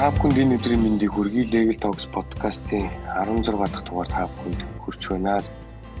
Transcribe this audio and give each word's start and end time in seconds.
Та 0.00 0.08
бүхэнд 0.08 0.40
энэ 0.40 0.56
өдрийн 0.56 0.80
мэндийг 0.80 1.12
хүргэе 1.12 1.52
Legal 1.52 1.76
Talks 1.76 2.08
podcast-ийн 2.08 2.88
16 3.20 3.52
дахь 3.52 3.84
дугаар 3.84 4.08
та 4.08 4.24
бүхэнд 4.32 4.60
хүрч 4.80 5.12
байна. 5.12 5.44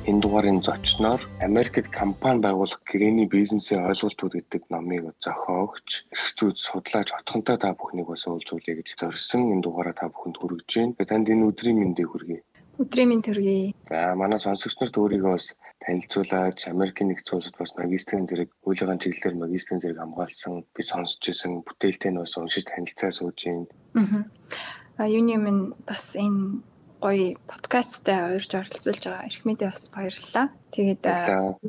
Энэ 0.08 0.24
дугаарын 0.24 0.64
зочноор 0.64 1.20
Америкт 1.44 1.92
компани 1.92 2.40
байгуулах 2.40 2.80
гэрээний 2.88 3.28
бизнесийн 3.28 3.84
ойлголтууд 3.84 4.40
гэдэг 4.40 4.72
номыг 4.72 5.12
зохиогч, 5.20 6.08
эрх 6.16 6.26
зүйд 6.32 6.56
судлаач 6.56 7.12
отхонтой 7.12 7.60
та 7.60 7.76
бүхнийг 7.76 8.08
бас 8.08 8.24
уулзуулъя 8.24 8.80
гэж 8.80 8.88
зорьсон 8.96 9.52
энэ 9.52 9.68
дугаараа 9.68 9.92
та 9.92 10.08
бүхэнд 10.08 10.40
хүргэж 10.40 10.96
байна. 10.96 11.04
Танд 11.04 11.28
энэ 11.28 11.44
өдрийн 11.52 11.76
мэндийг 11.84 12.08
хүргэе. 12.08 12.40
Өдрийн 12.80 13.08
мэнд 13.12 13.28
хүргэе. 13.28 13.76
За 13.84 14.16
манай 14.16 14.40
сонсогч 14.40 14.80
нарт 14.80 14.96
өөрийгөө 14.96 15.36
бас 15.36 15.52
танилцуулаад 15.80 16.58
Америкийн 16.68 17.08
нэгдсэн 17.10 17.36
улсад 17.40 17.56
бас 17.56 17.72
магистрийн 17.76 18.28
зэрэг 18.28 18.50
үйлгийн 18.68 19.00
чиглэлээр 19.00 19.36
магистрийн 19.40 19.80
зэрэг 19.80 19.98
хамгаалсан 20.00 20.68
би 20.76 20.82
сонсч 20.84 21.24
ирсэн 21.24 21.64
бүтээлтэй 21.64 22.12
нь 22.12 22.20
бас 22.20 22.36
уншиж 22.36 22.68
танилцаа 22.68 23.10
сууж 23.10 23.38
байна. 23.48 24.28
Аа 25.00 25.08
юуны 25.08 25.40
минь 25.40 25.72
бас 25.88 26.12
энэ 26.16 26.60
гоё 27.00 27.40
подкасттай 27.48 28.36
уурж 28.36 28.52
оролцуулж 28.52 29.02
байгаа 29.08 29.24
эрх 29.24 29.42
мэдээ 29.48 29.72
бас 29.72 29.88
баярлалаа. 29.88 30.46
Тэгээд 30.76 31.02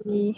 би 0.03 0.36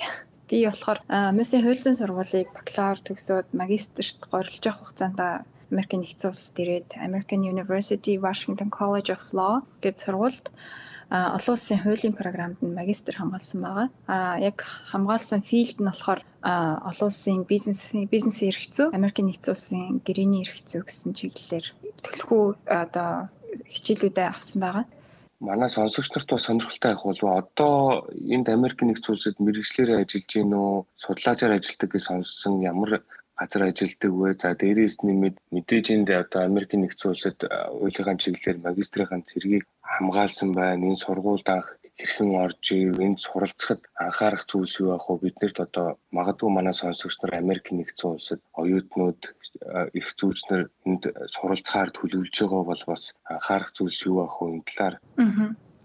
би 0.49 0.57
болохоор 0.69 0.99
Мөсийн 1.33 1.65
хуульзын 1.65 1.97
сургуулийг 1.97 2.53
бакалавр 2.53 3.01
төгсөөд 3.01 3.57
магистрт 3.57 4.21
горилж 4.29 4.61
явах 4.61 4.93
хугацаанд 4.93 5.19
Америкийн 5.73 6.05
нэгдсэн 6.05 6.29
улсад 6.29 6.57
ирээд 6.61 6.89
American 7.01 7.41
University 7.41 8.21
Washington 8.21 8.69
College 8.69 9.09
of 9.09 9.33
Law 9.33 9.65
гэж 9.81 9.95
сургуульд 10.05 10.45
олон 11.13 11.53
улсын 11.53 11.77
хуулийн 11.77 12.17
програмд 12.17 12.57
нь 12.65 12.73
магистр 12.73 13.13
хамгаалсан 13.13 13.61
байгаа. 13.61 13.87
А 14.09 14.41
яг 14.41 14.65
хамгаалсан 14.89 15.45
филд 15.45 15.77
нь 15.77 15.85
болохоор 15.85 16.25
олон 16.41 17.07
улсын 17.13 17.45
бизнес 17.45 17.93
бизнесийн 18.09 18.49
эрх 18.49 18.65
зүй, 18.73 18.89
Америкийн 18.89 19.29
нэгдсэн 19.29 19.53
улсын 19.53 20.01
гэрээний 20.01 20.41
эрх 20.41 20.57
зүй 20.65 20.81
гэсэн 20.81 21.13
чиглэлээр 21.13 21.67
төлхөө 22.01 22.43
одоо 22.65 23.29
хичээлүүдээ 23.69 24.27
авсан 24.33 24.59
байгаа 24.65 24.85
манай 25.43 25.69
сонсогч 25.69 26.09
нарт 26.15 26.29
бас 26.31 26.43
сонирхолтой 26.47 26.91
байх 26.95 27.03
болов 27.03 27.29
одоо 27.43 28.07
энд 28.15 28.47
Америкийн 28.49 28.89
нэгдсэн 28.89 29.13
улсад 29.13 29.35
мэрэгчлэрээ 29.43 29.99
ажиллаж 30.01 30.25
гин 30.31 30.55
үү 30.55 30.87
судлаачаар 31.03 31.59
ажилладаг 31.59 31.89
гэж 31.91 32.03
сонссон 32.07 32.63
ямар 32.63 33.03
газар 33.43 33.63
ажилладаг 33.67 34.11
вэ 34.15 34.29
за 34.39 34.49
дээрээс 34.55 34.95
нэмээд 35.03 35.35
мэдээж 35.51 35.85
энд 35.95 36.09
одоо 36.15 36.41
Америкийн 36.47 36.87
нэгдсэн 36.87 37.11
улсад 37.11 37.37
уулын 37.75 38.21
чиглэлээр 38.23 38.63
магистрийн 38.63 39.27
цэргийг 39.27 39.67
хамгаалсан 39.83 40.49
байна. 40.55 40.87
Энэ 40.87 41.03
сургуульд 41.03 41.47
анх 41.51 41.67
хэрхэн 41.99 42.31
орж 42.43 42.63
ив, 42.71 42.95
энд 43.05 43.19
суралцахад 43.19 43.81
анхаарах 43.99 44.43
зүйлс 44.47 44.79
юу 44.79 44.95
байх 44.95 45.05
вэ? 45.11 45.23
Биднэрт 45.27 45.57
одоо 45.59 45.87
магадгүй 46.15 46.49
манай 46.53 46.73
сонсогч 46.73 47.19
нар 47.19 47.33
Америк 47.43 47.67
нэгдсэн 47.69 48.09
улсад 48.15 48.41
оюутнууд 48.61 49.21
эрх 49.97 50.09
зүйчнэр 50.17 50.61
энд 50.87 51.03
суралцахаар 51.35 51.91
төлөвлөж 51.93 52.35
байгаа 52.39 52.63
бол 52.63 52.83
бас 52.87 53.03
анхаарах 53.27 53.71
зүйлс 53.75 53.99
юу 54.07 54.23
байх 54.23 54.35
вэ? 54.39 54.47
Энэ 54.55 54.67
талаар 54.71 54.95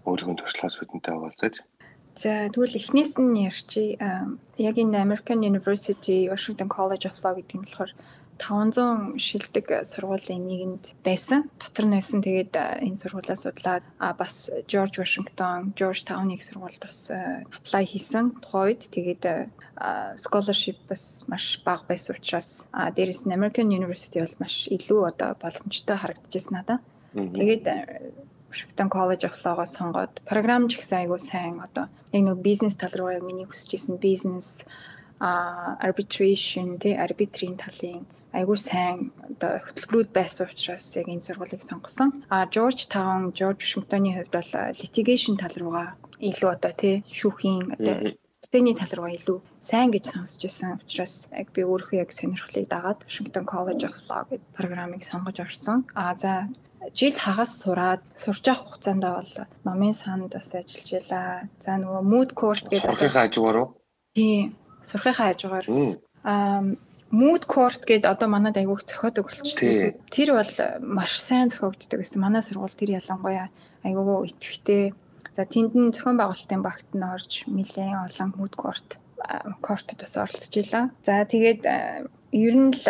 өөрийнхөө 0.07 0.37
туршлагаас 0.39 0.75
бидэнтэй 0.79 1.13
хаваалцаж. 1.13 1.55
За 2.19 2.51
тэгвэл 2.51 2.75
эхнээс 2.75 3.15
нь 3.15 3.47
ярьчи. 3.47 3.95
Яг 4.59 4.75
энэ 4.75 4.99
American 4.99 5.39
University 5.39 6.27
Washington 6.27 6.67
College 6.67 7.07
of 7.07 7.15
Law 7.23 7.31
гэдэг 7.39 7.55
нь 7.55 7.63
болохоор 7.63 7.91
500 8.35 9.15
шилдэг 9.15 9.87
сургуулийн 9.87 10.43
нэгэнд 10.43 10.83
байсан. 10.99 11.47
Дотор 11.55 11.87
нь 11.87 11.95
байсан. 11.95 12.19
Тэгээд 12.19 12.51
энэ 12.59 12.99
сургуулаа 12.99 13.39
судлаад 13.39 13.83
бас 14.19 14.51
George 14.67 14.99
Washington, 14.99 15.71
Georgetown 15.79 16.27
их 16.35 16.43
сургуульд 16.43 16.83
бас 16.83 17.07
apply 17.07 17.87
хийсэн. 17.87 18.35
Тухайн 18.43 18.75
үед 18.75 18.91
тэгээд 18.91 19.23
scholarship 20.19 20.75
бас 20.91 21.23
маш 21.31 21.63
бага 21.63 21.87
байсан 21.87 22.19
учраас 22.19 22.67
дээрээс 22.75 23.31
нь 23.31 23.35
American 23.35 23.71
University 23.71 24.19
бол 24.19 24.43
маш 24.43 24.67
илүү 24.67 25.07
одоо 25.07 25.39
боломжтой 25.39 25.95
харагдчихсан 25.95 26.51
надад. 26.59 26.83
Тэгээд 27.15 27.63
Washington 28.49 28.89
College 28.89 29.23
of 29.29 29.37
Law-го 29.45 29.65
сонгоод 29.65 30.21
програм 30.25 30.67
ч 30.67 30.81
гэсэн 30.81 31.05
айгүй 31.05 31.19
сайн 31.21 31.61
одоо 31.61 31.85
яг 32.11 32.23
нэг 32.25 32.41
бизнес 32.41 32.75
тал 32.75 32.93
руу 32.97 33.13
яг 33.13 33.23
миний 33.23 33.45
хүсэж 33.45 33.77
исэн 33.77 33.97
бизнес 34.01 34.65
а 35.19 35.77
arbitration 35.79 36.81
тий 36.81 36.97
арбитрийн 36.97 37.55
талын 37.61 38.09
айгүй 38.33 38.57
сайн 38.57 39.11
одоо 39.25 39.61
хөтөлбөрүүд 39.65 40.09
байсан 40.13 40.47
учраас 40.49 40.85
яг 40.97 41.07
энэ 41.09 41.25
сургуулийг 41.25 41.63
сонгосон. 41.65 42.23
А 42.29 42.45
George 42.45 42.89
Town, 42.89 43.33
George 43.33 43.61
Washington-ы 43.65 44.13
хувьд 44.13 44.33
бол 44.33 44.51
litigation 44.81 45.37
тал 45.37 45.53
руугаа 45.57 45.97
илүү 46.21 46.49
одоо 46.49 46.73
тий 46.73 47.05
шүүхийн 47.09 47.77
одоо 47.77 48.17
Тэний 48.49 48.73
тал 48.73 48.89
руугаа 48.89 49.13
илүү 49.13 49.39
сайн 49.61 49.93
гэж 49.93 50.09
сонсч 50.09 50.41
ирсэн 50.41 50.81
учраас 50.81 51.29
яг 51.29 51.53
би 51.53 51.61
өөрөө 51.61 52.01
яг 52.01 52.09
сонирхлыг 52.09 52.65
дагаад 52.65 53.05
Washington 53.05 53.45
College 53.45 53.85
of 53.85 53.97
Law 54.09 54.25
гэдэг 54.25 54.41
програмыг 54.57 55.05
сонгож 55.05 55.37
орсон. 55.37 55.85
А 55.93 56.17
за 56.17 56.49
жил 56.95 57.13
хагас 57.13 57.59
сураад 57.61 58.01
сурч 58.15 58.47
явах 58.47 58.65
хугацаанд 58.67 59.03
бол 59.03 59.33
номын 59.65 59.93
санд 59.93 60.33
бас 60.33 60.53
ажиллаж 60.53 60.89
ялаа. 60.89 61.49
За 61.59 61.75
нөгөө 61.75 62.01
mood 62.03 62.29
court 62.33 62.65
гэдэг 62.67 62.83
сурахынхаа 62.83 63.27
хажуугаар 63.27 63.57
уу? 63.59 63.67
Тий. 64.15 64.55
Сурахынхаа 64.83 65.33
хажуугаар. 65.33 65.65
Аа 66.23 66.63
mood 67.11 67.43
court 67.45 67.81
гээд 67.85 68.05
одоо 68.05 68.29
манад 68.29 68.57
айгуух 68.57 68.85
зохиодог 68.85 69.27
болчихсон. 69.27 69.97
Тэр 70.13 70.37
бол 70.37 70.53
маш 70.81 71.19
сайн 71.19 71.49
зохиогддог 71.49 71.99
гэсэн. 71.99 72.21
Манай 72.21 72.41
сургууль 72.45 72.73
тэр 72.73 73.01
ялангуяа 73.01 73.49
айгуу 73.83 74.25
итгэвтэй. 74.29 74.93
За 75.35 75.45
тэнд 75.45 75.73
нь 75.73 75.91
зохион 75.91 76.17
байгуулалтын 76.21 76.61
багт 76.61 76.89
нь 76.93 77.03
орж 77.03 77.49
нэлээд 77.49 78.07
олон 78.07 78.29
mood 78.37 78.53
court 78.53 79.01
кортод 79.61 79.99
бас 79.99 80.15
оролцож 80.17 80.53
илаа. 80.55 80.91
За 81.03 81.25
тэгээд 81.25 81.61
ер 82.31 82.55
нь 82.55 82.71
л 82.73 82.83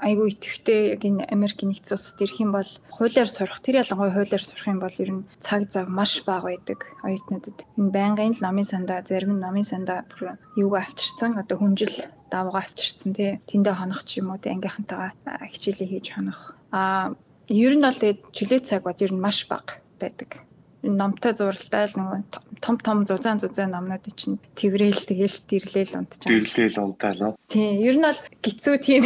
айгүй 0.00 0.36
итгэвтэй 0.36 0.96
яг 0.96 1.02
энэ 1.04 1.24
Америкийн 1.32 1.72
нэгдсэн 1.72 1.96
улсад 1.96 2.20
ирэх 2.20 2.38
юм 2.44 2.52
бол 2.52 2.70
хуулиар 2.92 3.28
сурах 3.28 3.64
тэр 3.64 3.80
ялангуяа 3.80 4.12
хуулиар 4.12 4.44
сурах 4.44 4.66
юм 4.68 4.80
бол 4.80 4.96
ер 5.00 5.10
нь 5.16 5.26
цаг 5.40 5.72
зав 5.72 5.88
маш 5.88 6.20
бага 6.28 6.52
байдаг 6.52 6.80
оюутнуудад. 7.00 7.64
Энэ 7.80 7.94
байнгын 7.94 8.36
л 8.36 8.44
номын 8.44 8.68
сандаа 8.68 9.00
зарим 9.00 9.36
нь 9.36 9.40
номын 9.40 9.64
сандаа 9.64 10.04
бүр 10.04 10.36
юугаа 10.60 10.84
авчирсан 10.84 11.40
одоо 11.40 11.56
хүнжил 11.56 11.96
давгаа 12.28 12.68
авчирсан 12.68 13.16
тий. 13.16 13.40
Тэндээ 13.48 13.74
хонох 13.80 14.04
ч 14.04 14.20
юм 14.20 14.30
уу 14.34 14.38
тий 14.40 14.52
ангийнхантайгаа 14.52 15.16
хичээлээ 15.24 15.88
хийж 15.88 16.06
хонох. 16.12 16.52
Аа 16.72 17.16
ер 17.48 17.72
нь 17.72 17.84
бол 17.84 17.96
тэгээд 17.96 18.20
чөлөө 18.36 18.60
цаг 18.66 18.84
бод 18.84 19.00
ер 19.00 19.12
нь 19.16 19.22
маш 19.22 19.48
бага 19.48 19.80
байдаг. 19.96 20.44
Номтой 20.82 21.32
зуралтай 21.32 21.88
л 21.88 21.96
нөгөө 21.96 22.20
том 22.60 22.76
том 22.78 22.98
зузаан 23.08 23.40
зузаан 23.40 23.72
номнууд 23.72 24.04
чинь 24.14 24.38
тэрвэл 24.54 24.96
тэгэл 24.96 25.36
дэрлээл 25.48 25.98
унтчих. 26.04 26.28
Дэрлээл 26.28 26.78
унтаал 26.82 27.20
уу? 27.22 27.34
Тийм. 27.48 27.80
Ер 27.80 27.96
нь 27.96 28.06
бол 28.06 28.20
гизүү 28.44 28.76
тийм 28.84 29.04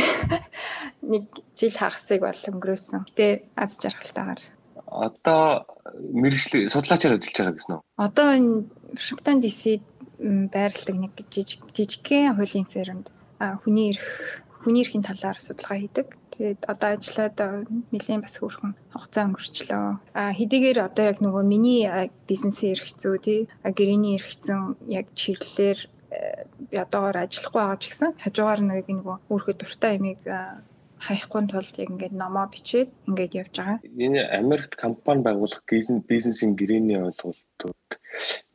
нэг 1.13 1.31
жил 1.55 1.75
хагасыг 1.75 2.21
бол 2.27 2.37
өнгөрөөсөн. 2.37 3.07
Гэтэ 3.09 3.27
аз 3.57 3.79
жаргалтайгаар. 3.81 4.43
Одоо 4.91 5.65
мэрэгчлээ 5.95 6.67
судлаачаар 6.67 7.17
ажиллаж 7.17 7.37
байгаа 7.39 7.55
гэсэн 7.55 7.75
үү? 7.79 7.83
Одоо 7.97 8.27
энэ 8.35 8.53
Вашингтон 8.99 9.39
ДС 9.41 9.79
байрладаг 10.21 10.97
нэг 10.99 11.13
жижиг 11.31 11.65
жижигхэн 11.73 12.37
хуулийн 12.37 12.69
фермд 12.69 13.07
хүний 13.65 13.97
эрх 13.97 14.05
хүний 14.61 14.85
эрхийн 14.85 15.07
талаар 15.07 15.41
судалгаа 15.41 15.79
хийдэг. 15.81 16.19
Тэгээд 16.41 16.65
одоо 16.73 16.89
ажиллаад 16.97 17.37
нэлээд 17.93 18.25
бас 18.25 18.41
хөрхөн 18.41 18.73
хугацаа 18.97 19.29
өнгөрчлөө. 19.29 20.01
А 20.17 20.33
хэдийгээр 20.33 20.89
одоо 20.89 21.05
яг 21.13 21.21
нөгөө 21.21 21.45
миний 21.45 21.85
бизнесийн 22.25 22.73
эрх 22.73 22.89
зүй 22.97 23.21
тий 23.21 23.41
гэрээний 23.61 24.17
эрх 24.17 24.33
зүйн 24.41 24.81
яг 24.89 25.13
чиглэлээр 25.13 25.79
э, 26.17 26.81
одоогоор 26.81 27.29
ажиллахгүй 27.29 27.61
байгаа 27.61 27.77
ч 27.77 27.85
гэсэн 27.93 28.11
хажуугаар 28.25 28.61
нэг 28.65 28.89
нөгөө 28.89 29.17
өөрхөд 29.29 29.61
дуртай 29.61 30.01
ямиг 30.01 30.25
хаяхгүй 31.05 31.43
тулд 31.49 31.77
яг 31.77 31.89
ингээд 31.93 32.17
номоо 32.17 32.49
бичээд 32.49 32.89
ингээд 33.09 33.33
явж 33.37 33.55
байгаа. 33.61 33.79
Энэ 33.85 34.21
Америкт 34.41 34.81
компани 34.81 35.21
байгуулах 35.21 35.61
бизнесийн 36.09 36.57
гэрээний 36.57 37.01
ойлголтууд 37.05 37.89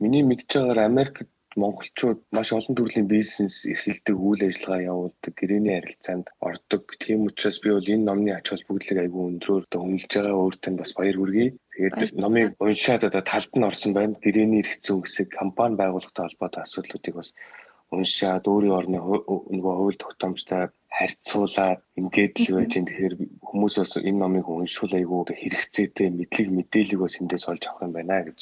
миний 0.02 0.26
мэдж 0.26 0.50
байгаагаар 0.50 0.90
Америкт 0.90 1.30
монголчууд 1.62 2.20
маш 2.36 2.52
олон 2.52 2.74
төрлийн 2.76 3.08
бизнес 3.08 3.64
эрхэлдэг 3.72 4.16
үйл 4.16 4.42
ажиллагаа 4.48 4.88
явуулдаг 4.92 5.32
гэрээний 5.36 5.74
харилцаанд 5.76 6.26
ордог. 6.48 6.82
Тийм 7.00 7.26
учраас 7.28 7.58
би 7.64 7.70
бол 7.72 7.92
энэ 7.94 8.06
номны 8.08 8.30
ач 8.36 8.46
холбогдлыг 8.52 8.98
айгүй 9.00 9.22
өндрөөр 9.30 9.64
үнэлж 9.72 10.12
байгаа 10.12 10.42
өөртөө 10.44 10.72
бас 10.80 10.92
баяр 10.98 11.16
хүргэе. 11.18 11.48
Тэгээд 11.76 12.12
номыг 12.22 12.48
уншаад 12.60 13.02
одоо 13.08 13.22
талд 13.24 13.52
нь 13.56 13.68
орсон 13.68 13.92
байна. 13.96 14.20
Гэрээний 14.24 14.60
эрх 14.62 14.74
зүйн 14.84 15.02
хэсэг 15.04 15.28
компани 15.40 15.80
байгууллагатай 15.80 16.24
холбоотой 16.28 16.62
асуудлуудыг 16.62 17.14
бас 17.16 17.30
уншаад 17.94 18.44
өөрийн 18.50 18.74
орны 18.78 18.98
нөгөө 18.98 19.74
хууль 19.78 19.98
тогтоомжтой 20.00 20.74
харьцуулаад 20.90 21.80
ингээд 22.00 22.34
л 22.42 22.56
байж 22.58 22.72
энэ 22.76 22.88
тэгэхээр 22.90 23.14
хүмүүс 23.46 23.74
бас 23.78 23.92
энэ 24.00 24.20
номыг 24.22 24.46
уншуул 24.48 24.92
айгүй 24.96 25.22
хэрэгцээтэй 25.38 26.08
мэдлэг 26.10 26.48
мэдээлэл 26.50 27.02
бас 27.04 27.14
эндээс 27.20 27.44
олж 27.46 27.62
авах 27.68 27.86
юм 27.86 27.92
байна 27.94 28.26
гэж 28.26 28.40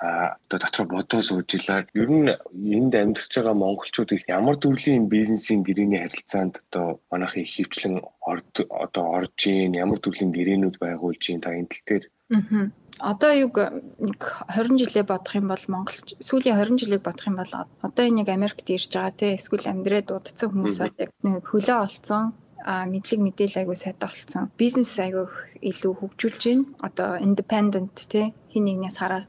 одоо 0.00 0.58
дотор 0.58 0.86
бодоо 0.86 1.20
сууж 1.22 1.54
илаа. 1.54 1.86
Ер 1.94 2.10
нь 2.10 2.28
энд 2.76 2.94
амьдарч 2.94 3.32
байгаа 3.36 3.54
монголчууд 3.54 4.12
их 4.12 4.24
ямар 4.28 4.56
төрлийн 4.56 5.08
бизнесийн 5.08 5.62
гэрээний 5.62 6.00
харилцаанд 6.02 6.62
одоо 6.70 7.00
манайх 7.10 7.36
их 7.36 7.50
хөвчлэн 7.54 8.00
одоо 8.84 9.04
орж 9.18 9.38
ийн 9.46 9.74
ямар 9.74 9.98
төрлийн 10.00 10.32
гэрээнүүд 10.32 10.76
байгуулж 10.80 11.22
ийн 11.28 11.40
та 11.40 11.52
энэ 11.52 11.70
тал 11.70 11.84
дээр. 11.86 12.04
Одоо 13.00 13.32
юг 13.32 13.56
нэг 13.98 14.20
20 14.54 14.78
жилээ 14.78 15.04
бодох 15.08 15.34
юм 15.34 15.48
бол 15.48 15.64
Монгол 15.66 15.98
сүүлийн 16.20 16.58
20 16.58 16.78
жилийг 16.78 17.02
бодох 17.02 17.26
юм 17.26 17.36
бол 17.40 17.52
одоо 17.82 18.04
энэ 18.06 18.22
нэг 18.22 18.28
Америкт 18.28 18.68
ирж 18.70 18.92
байгаа 18.92 19.14
те 19.16 19.34
эсвэл 19.34 19.66
амьдрээд 19.66 20.12
удацсан 20.12 20.52
хүмүүс 20.52 20.78
бол 20.78 20.96
яг 21.00 21.10
нэг 21.24 21.42
хөлөө 21.48 21.78
олцсон 21.80 22.36
мэдлэг 22.66 23.20
мэдээлэл 23.20 23.60
айгүй 23.64 23.76
сайтай 23.76 24.08
болсон. 24.08 24.50
Бизнес 24.60 24.92
айгүй 25.00 25.26
илүү 25.64 25.92
хөгжүүлж 25.96 26.42
байна. 26.44 26.64
Одоо 26.84 27.10
independent 27.20 27.96
тий 28.08 28.34
хин 28.52 28.64
нэгнээс 28.68 29.00
хараад 29.00 29.28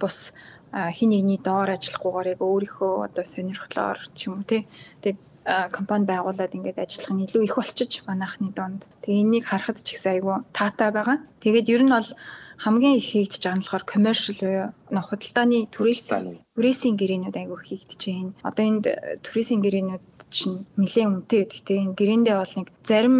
бус 0.00 0.34
хин 0.72 1.10
нэгний 1.14 1.40
доор 1.40 1.72
ажиллахгүйгээр 1.72 2.32
яг 2.36 2.40
өөрийнхөө 2.42 2.92
одоо 3.08 3.24
сонирхлоор 3.24 3.98
ч 4.12 4.28
юм 4.28 4.42
уу 4.42 4.44
тий 4.44 4.66
тэгээд 5.00 5.72
компани 5.72 6.04
байгуулад 6.04 6.52
ингээд 6.52 6.82
ажиллах 6.82 7.12
нь 7.14 7.24
илүү 7.24 7.42
их 7.46 7.56
болчих 7.56 8.02
манайхны 8.04 8.50
донд. 8.52 8.84
Тэгээ 9.06 9.22
энийг 9.22 9.44
харахад 9.46 9.80
ч 9.80 9.94
ихсэн 9.94 10.20
айгүй 10.20 10.42
таатай 10.52 10.90
байгаа. 10.90 11.18
Тэгээд 11.40 11.70
ер 11.70 11.82
нь 11.86 11.94
бол 11.94 12.08
хамгийн 12.58 12.96
их 12.96 13.06
хийгдэж 13.12 13.42
байгаа 13.42 13.58
нь 13.58 13.64
болохоор 13.64 13.84
commercial 13.84 14.36
буюу 14.40 14.68
худалдааны 15.08 15.58
түрээсийн 15.74 16.40
түрээсийн 16.56 16.96
гэрээнүүд 16.96 17.36
айгүй 17.36 17.60
хийгдэж 17.64 18.00
байна. 18.06 18.32
Одоо 18.42 18.64
энд 18.64 18.86
түрээсийн 19.24 19.60
гэрээнүүд 19.62 20.04
чинь 20.30 20.66
нэлээд 20.76 21.06
үнэтэй 21.06 21.38
байдаг 21.44 21.60
тийм 21.62 21.92
гэрэндээ 21.94 22.36
бол 22.36 22.54
нэг 22.58 22.68
зарим 22.82 23.16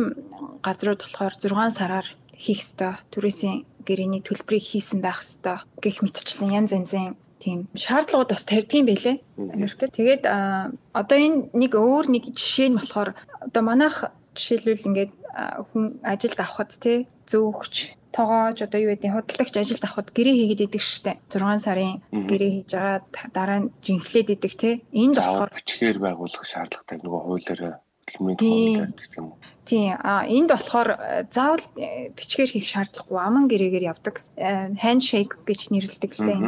газрууд 0.62 1.00
болохоор 1.02 1.34
6 1.38 1.78
сараар 1.78 2.06
хийх 2.34 2.60
ёстой 2.60 2.98
түрээсийн 3.14 3.64
гэрээний 3.86 4.22
төлбөрийг 4.26 4.64
хийсэн 4.66 5.00
байх 5.00 5.22
ёстой 5.22 5.62
гэх 5.78 6.02
мэтчлэн 6.02 6.50
янз 6.58 6.74
янзын 6.74 7.14
тийм 7.38 7.70
шаардлагууд 7.78 8.30
бас 8.34 8.44
тавьдгийн 8.44 8.86
байлээ. 8.86 9.16
Америкт. 9.38 9.94
Тэгээд 9.94 10.24
одоо 10.26 11.16
энэ 11.16 11.54
нэг 11.54 11.72
өөр 11.78 12.10
нэг 12.10 12.24
жишээ 12.34 12.74
нь 12.74 12.78
болохоор 12.80 13.14
одоо 13.46 13.62
манайх 13.62 14.10
жишээлбэл 14.34 14.88
ингээд 14.90 15.12
хүн 15.70 16.02
ажилд 16.02 16.38
авахд 16.42 16.72
те 16.82 17.06
зөөгч 17.30 17.94
тоогооч 18.16 18.58
одоо 18.64 18.80
юу 18.80 18.90
гэдэг 18.96 19.12
худалдагч 19.12 19.54
ажилд 19.60 19.84
авахд 19.84 20.10
гэрээ 20.16 20.34
хийгээд 20.40 20.64
идэг 20.72 20.82
штэ. 20.82 21.20
6 21.28 21.60
сарын 21.60 22.00
гэрээ 22.10 22.50
хийж 22.64 22.70
байгаа 22.72 23.28
дараа 23.36 23.58
нь 23.60 23.72
жинхлээд 23.84 24.32
идэг 24.32 24.52
те. 24.56 24.70
Энд 24.96 25.20
болохоор 25.20 25.52
бичгээр 25.52 25.98
байгуулах 26.00 26.44
шаардлагатай 26.48 26.96
нөгөө 27.04 27.20
хуулиар 27.28 27.60
хөдөлмөрийн 28.08 28.38
тухай 28.40 28.88
гэдэг 28.88 29.16
юм 29.20 29.26
уу? 29.36 29.38
Тийм 29.68 29.98
а 30.00 30.24
энд 30.24 30.48
болохоор 30.48 30.88
заавал 31.28 31.64
бичгээр 32.16 32.50
хийх 32.56 32.66
шаардлагагүй. 32.72 33.18
Аман 33.20 33.44
гэрээгээр 33.52 33.90
явдаг. 33.92 34.24
Handshake 34.80 35.44
гэж 35.44 35.68
нэрлэдэг 35.74 36.12
л 36.16 36.24
дээ. 36.24 36.40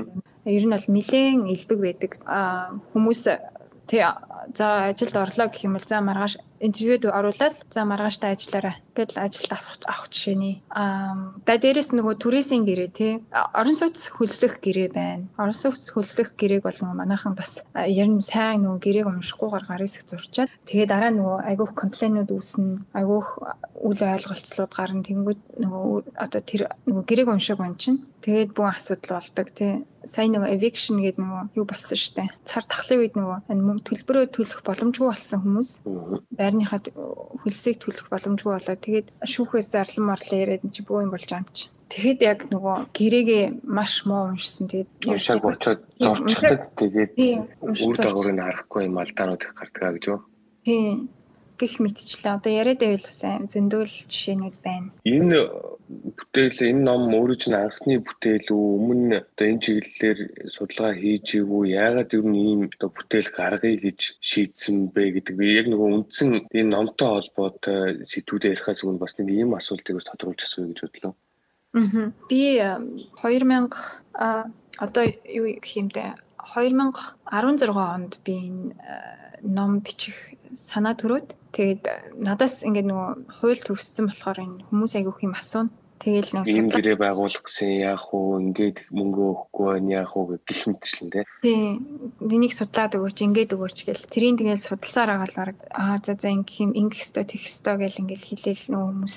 Ер 0.49 0.65
нь 0.65 0.73
бол 0.73 0.87
нэлээд 0.89 1.45
элбэг 1.45 1.81
байдаг. 1.83 2.13
Хүмүүс 2.97 3.23
тий 3.91 4.01
за 4.55 4.89
ажилд 4.89 5.17
орлоо 5.17 5.49
гэх 5.49 5.65
юм 5.65 5.75
бол 5.77 5.87
за 5.87 6.01
маргааш 6.01 6.39
интервьюд 6.61 7.07
оруулаад 7.07 7.55
за 7.71 7.85
маргааштай 7.85 8.35
ажиллаарай 8.35 8.77
гэдэл 8.95 9.19
ажилд 9.19 9.53
авах 9.53 9.79
авах 9.87 10.09
жишээний 10.11 10.63
аа 10.71 11.35
да 11.47 11.55
дээрэс 11.59 11.95
нөгөө 11.95 12.19
түрээсийн 12.19 12.67
гэрээ 12.67 12.91
тий. 12.91 13.13
Орон 13.31 13.75
сууц 13.75 14.11
хөлслөх 14.11 14.59
гэрээ 14.59 14.89
байна. 14.91 15.31
Орон 15.39 15.55
сууц 15.55 15.91
хөлслөх 15.95 16.35
гэрээг 16.35 16.63
бол 16.67 16.79
нөгөө 16.79 16.99
манайхан 16.99 17.35
бас 17.39 17.63
ер 17.75 18.09
нь 18.11 18.21
сайн 18.21 18.67
нөгөө 18.67 18.83
гэрээг 18.83 19.07
уншихгүйгээр 19.07 19.65
гар 19.71 19.83
хэсэг 19.87 20.05
зурчаад. 20.11 20.51
Тэгээ 20.67 20.87
дараа 20.91 21.13
нөгөө 21.15 21.39
айгүйх 21.47 21.73
комплейнүүд 21.79 22.31
үүснэ. 22.35 22.91
Айгүйх 22.99 23.29
үл 23.79 24.01
ойлголцлууд 24.03 24.73
гарна. 24.75 25.07
Тэнгүүд 25.07 25.41
нөгөө 25.63 25.87
одоо 26.19 26.41
тэр 26.43 26.61
нөгөө 26.91 27.05
гэрээг 27.07 27.29
уншааг 27.31 27.61
он 27.63 27.79
чинь 27.79 28.03
тэгээд 28.27 28.51
бүх 28.59 28.75
асуудал 28.75 29.23
болдог 29.23 29.49
тий 29.55 29.87
сайн 30.09 30.33
нөгөө 30.33 30.55
eviction 30.57 30.99
гэдэг 31.05 31.21
нөгөө 31.21 31.43
юу 31.61 31.67
болсон 31.69 32.01
штэ 32.01 32.25
цар 32.49 32.65
тахлын 32.65 33.05
үед 33.05 33.15
нөгөө 33.21 33.39
мөнгө 33.53 33.87
төлбөрөө 33.89 34.25
төлөх 34.33 34.61
боломжгүй 34.65 35.07
болсон 35.13 35.39
хүмүүс 35.45 35.71
байрныхаа 36.33 36.81
хөлсийг 37.45 37.77
төлөх 37.85 38.09
боломжгүй 38.09 38.53
болоод 38.57 38.81
тэгээд 38.81 39.13
шүүхээс 39.21 39.69
зарлан 39.77 40.09
марлаа 40.09 40.39
яриад 40.41 40.65
чи 40.73 40.81
бөө 40.81 41.05
юм 41.05 41.13
болж 41.13 41.29
байгаа 41.29 41.45
юм 41.45 41.53
чи. 41.53 41.69
Тэгэхэд 41.89 42.21
яг 42.21 42.41
нөгөө 42.53 42.77
гэрээгээ 42.93 43.45
маш 43.65 44.05
муу 44.05 44.33
уншсан. 44.33 44.69
Тэгээд 44.69 45.09
уншааг 45.09 45.41
болчиход 45.41 45.81
зорчдаг. 45.97 46.61
Тэгээд 46.77 47.13
үр 47.65 47.97
дагаврыг 47.97 48.37
харахгүй 48.37 48.83
юм 48.85 49.01
алдаанууд 49.01 49.41
их 49.41 49.57
гардаг 49.57 49.97
гэж 49.97 50.05
юу? 50.13 50.21
Тийм 50.69 51.09
гих 51.59 51.77
мэтчлээ. 51.83 52.39
Одоо 52.39 52.53
яриад 52.53 52.81
байвал 52.81 53.05
бас 53.05 53.21
зөндөл 53.53 53.91
жишээнүүд 53.91 54.57
байна. 54.63 54.95
Энэ 55.05 55.39
бүтээл 55.89 56.59
энэ 56.71 56.83
ном 56.87 57.11
өөрөө 57.13 57.39
чинь 57.43 57.59
анхны 57.59 57.99
бүтээл 58.01 58.49
үү? 58.49 58.67
Өмнө 58.79 59.17
одоо 59.25 59.47
энэ 59.49 59.63
чиглэлээр 59.65 60.19
судалгаа 60.55 60.95
хийж 60.95 61.27
ивүү? 61.41 61.63
Яагаад 61.75 62.15
ер 62.15 62.25
нь 62.29 62.39
ийм 62.39 62.61
одоо 62.69 62.89
бүтээл 62.93 63.31
гаргая 63.33 63.77
гэж 63.81 64.01
шийдсэн 64.21 64.93
бэ 64.93 65.19
гэдэг. 65.19 65.35
Би 65.35 65.57
яг 65.57 65.67
нөгөө 65.73 65.89
үндсэн 65.99 66.31
энэ 66.53 66.73
номтой 66.73 67.09
холбоотой 67.09 68.07
сэдвүүдээ 68.07 68.53
ярихаас 68.55 68.85
өмнө 68.85 69.03
бас 69.03 69.17
нэг 69.19 69.29
ийм 69.33 69.57
асуултыг 69.57 69.99
тодруулж 70.05 70.41
асууя 70.45 70.71
гэж 70.71 70.81
бодлоо. 70.85 71.15
Аа. 71.75 72.13
Би 72.29 72.61
2000 73.23 73.73
одоо 74.79 75.05
юу 75.25 75.47
гэх 75.59 75.77
юм 75.77 75.89
бэ? 75.89 76.21
2016 76.55 77.77
онд 77.77 78.13
би 78.25 78.33
энэ 78.49 78.73
ном 79.43 79.81
бичих 79.81 80.17
санаа 80.55 80.95
төрөөд 80.95 81.38
тэгээд 81.57 81.83
надаас 82.21 82.63
ингээд 82.67 82.89
нөгөө 82.89 83.11
хууль 83.41 83.63
төгссөн 83.65 84.09
болохоор 84.09 84.39
энэ 84.45 84.65
хүмүүс 84.69 84.93
айгүйх 84.99 85.21
юм 85.25 85.35
асууна. 85.35 85.73
Тэгэл 85.99 86.31
нэг 86.31 86.47
ийм 86.47 86.71
гэрээ 86.71 86.95
байгуулах 86.95 87.43
гэсэн 87.43 87.83
яах 87.83 88.15
уу 88.15 88.39
ингээд 88.39 88.87
мөнгө 88.95 89.51
өгөхгүй 89.51 89.67
байна 89.67 90.07
яах 90.07 90.15
уу 90.15 90.39
гэх 90.47 90.71
мэтчлэн 90.71 91.11
тий. 91.11 91.25
Тий. 91.43 91.83
Энийг 92.23 92.55
судлаад 92.55 92.95
өгөөч 92.95 93.19
ингээд 93.27 93.55
өгөөч 93.59 93.79
гэл 93.83 94.07
тэрийг 94.07 94.39
тэгэл 94.39 94.63
судалсаар 94.63 95.19
агаал 95.19 95.35
баг 95.35 95.59
аа 95.75 95.99
за 95.99 96.15
за 96.15 96.31
ингэх 96.31 96.63
юм 96.63 96.71
ингэх 96.79 97.03
ёстой 97.03 97.27
тэгэх 97.27 97.51
ёстой 97.51 97.75
гэл 97.83 97.99
ингээд 97.99 98.23
хэлээл 98.31 98.65
нөө 98.71 98.85
хүмүүс 98.95 99.17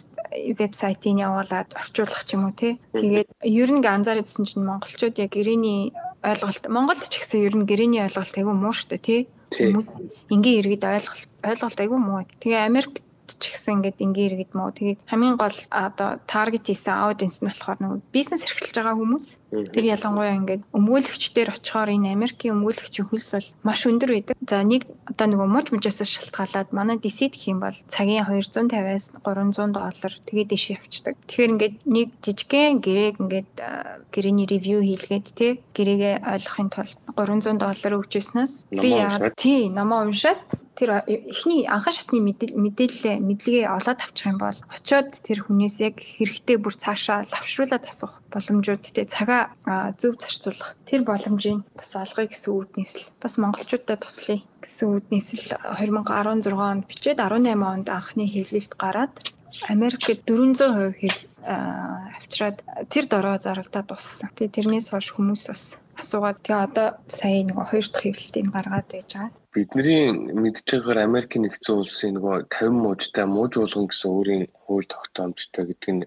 вебсайтыг 0.57 1.21
явуулаад 1.21 1.69
орчуулах 1.77 2.25
ч 2.25 2.29
юм 2.33 2.49
уу 2.49 2.55
тий. 2.57 2.81
Тэгээд 2.97 3.29
ер 3.45 3.69
нь 3.69 3.85
анзаарчихсан 3.85 4.45
чинь 4.49 4.65
монголчууд 4.65 5.21
яг 5.21 5.29
гэрээний 5.37 5.93
ойлголт 6.25 6.65
Монголд 6.65 7.05
ч 7.05 7.21
гэсэн 7.21 7.45
ер 7.45 7.53
нь 7.61 7.69
гэрээний 7.69 8.01
ойлголт 8.09 8.33
айгүй 8.33 8.55
муу 8.57 8.73
штэ 8.73 8.97
тий 8.97 9.21
хүмүүс 9.51 9.89
энгийн 10.31 10.59
иргэд 10.63 10.83
ойлголт 10.83 11.29
ойлголт 11.43 11.79
айгүй 11.79 11.99
муу. 11.99 12.23
Тэгээ 12.39 12.65
Америк 12.65 13.03
ч 13.37 13.53
гэсэн 13.55 13.79
ингээд 13.79 13.97
ингээ 14.01 14.27
иргэд 14.31 14.51
мó. 14.57 14.71
Тэгээд 14.71 14.99
хамгийн 15.07 15.37
гол 15.37 15.57
одоо 15.71 16.19
таргет 16.25 16.67
хийсэн 16.67 16.95
аудиенс 16.95 17.39
нь 17.43 17.49
болохоор 17.49 17.79
нөгөө 17.79 17.99
бизнес 18.11 18.43
эрхэлж 18.47 18.75
байгаа 18.75 18.95
хүмүүс. 18.97 19.25
Тэр 19.51 19.85
ялангуяа 19.95 20.39
ингээд 20.39 20.63
өмгөөлөгчдөр 20.71 21.49
очихоор 21.51 21.91
энэ 21.91 22.15
Америкийн 22.15 22.55
өмгөөлөгчийн 22.55 23.07
хөлс 23.11 23.29
бол 23.35 23.49
маш 23.67 23.83
өндөр 23.83 24.11
байдаг. 24.15 24.35
За 24.47 24.63
нэг 24.63 24.87
одоо 25.11 25.27
нөгөө 25.27 25.47
мууч 25.51 25.67
мужаас 25.75 25.99
шалтгаалаад 25.99 26.71
манай 26.71 26.97
DC 27.03 27.35
гэх 27.35 27.51
юм 27.51 27.59
бол 27.59 27.75
цагийн 27.91 28.23
250-аас 28.23 29.11
300 29.23 29.75
доллар 29.75 30.13
тэгээд 30.23 30.49
дэш 30.55 30.63
явцдаг. 30.79 31.19
Тэгэхээр 31.27 31.51
ингээд 31.51 31.75
нэг 31.83 32.07
жижигхэн 32.23 32.79
гэрээг 32.79 33.15
ингээд 33.19 33.51
гэрээний 34.15 34.47
ревю 34.47 34.79
хийлгээд 34.79 35.25
тий 35.35 35.51
гэрээгээ 35.75 36.15
ойлгохын 36.23 36.69
тулд 36.71 36.97
300 37.19 37.59
доллар 37.59 37.93
өгчээснээс 37.99 38.71
би 38.71 38.89
яагаад 38.95 39.35
тий 39.35 39.67
номоо 39.67 40.07
уншаад 40.07 40.39
тэр 40.75 41.03
эхний 41.05 41.67
анхан 41.67 41.93
шатны 41.93 42.23
мэдээлэл 42.23 43.19
мэдлэгээ 43.19 43.67
олоод 43.67 43.99
авчих 43.99 44.31
юм 44.31 44.39
бол 44.39 44.55
очиод 44.71 45.11
тэр 45.19 45.43
хүнээс 45.43 45.77
яг 45.83 45.99
хэрэгтэй 45.99 46.57
бүр 46.57 46.75
цаашаа 46.79 47.27
лавшруулад 47.27 47.83
асуух 47.85 48.23
боломжууд 48.31 48.83
тэ 48.87 49.03
цагаа 49.05 49.51
зөв 49.99 50.15
зарцуулах 50.15 50.79
тэр 50.87 51.03
боломжийг 51.03 51.67
бас 51.75 51.91
олгоё 51.99 52.31
гэсэн 52.31 52.51
үүднээс 52.55 52.93
л 52.97 53.05
бас 53.19 53.33
монголчуудад 53.35 53.99
туслая 53.99 54.39
гэсэн 54.63 54.87
үүднээс 54.95 55.29
л 55.35 55.47
2016 55.75 56.55
онд 56.55 56.87
бичээд 56.87 57.19
18 57.19 57.51
онд 57.51 57.87
анхны 57.91 58.25
хэвлэлд 58.31 58.73
гараад 58.79 59.15
Америкт 59.67 60.07
400% 60.23 60.95
хэл 60.95 61.19
авчираад 61.43 62.63
тэр 62.87 63.05
дороо 63.11 63.35
зарагдаад 63.35 63.91
дууссан. 63.91 64.31
Тэгээ 64.31 64.55
тэрнээс 64.55 64.95
хойш 64.95 65.11
хүмүүс 65.11 65.43
бас 65.51 65.63
асуугаад 65.99 66.39
тэгээ 66.39 66.65
одоо 66.71 66.87
сая 67.05 67.43
нэг 67.43 67.59
хоёр 67.59 67.85
дахь 67.91 68.05
хэвлэлтийг 68.07 68.47
гаргаад 68.47 68.87
байж 68.87 69.09
байгаа 69.11 69.40
бидний 69.51 70.11
мэдж 70.11 70.63
байгаагаар 70.63 71.03
Америк 71.03 71.35
нэгдсэн 71.35 71.75
улсын 71.83 72.15
нөгөө 72.15 72.47
50 72.47 72.71
мужтай 72.71 73.25
мууж 73.27 73.53
уулган 73.59 73.91
гэсэн 73.91 74.09
өөрийн 74.11 74.43
хууль 74.63 74.87
тогтоомжтой 74.87 75.63
гэдэг 75.67 75.91
нь 75.91 76.05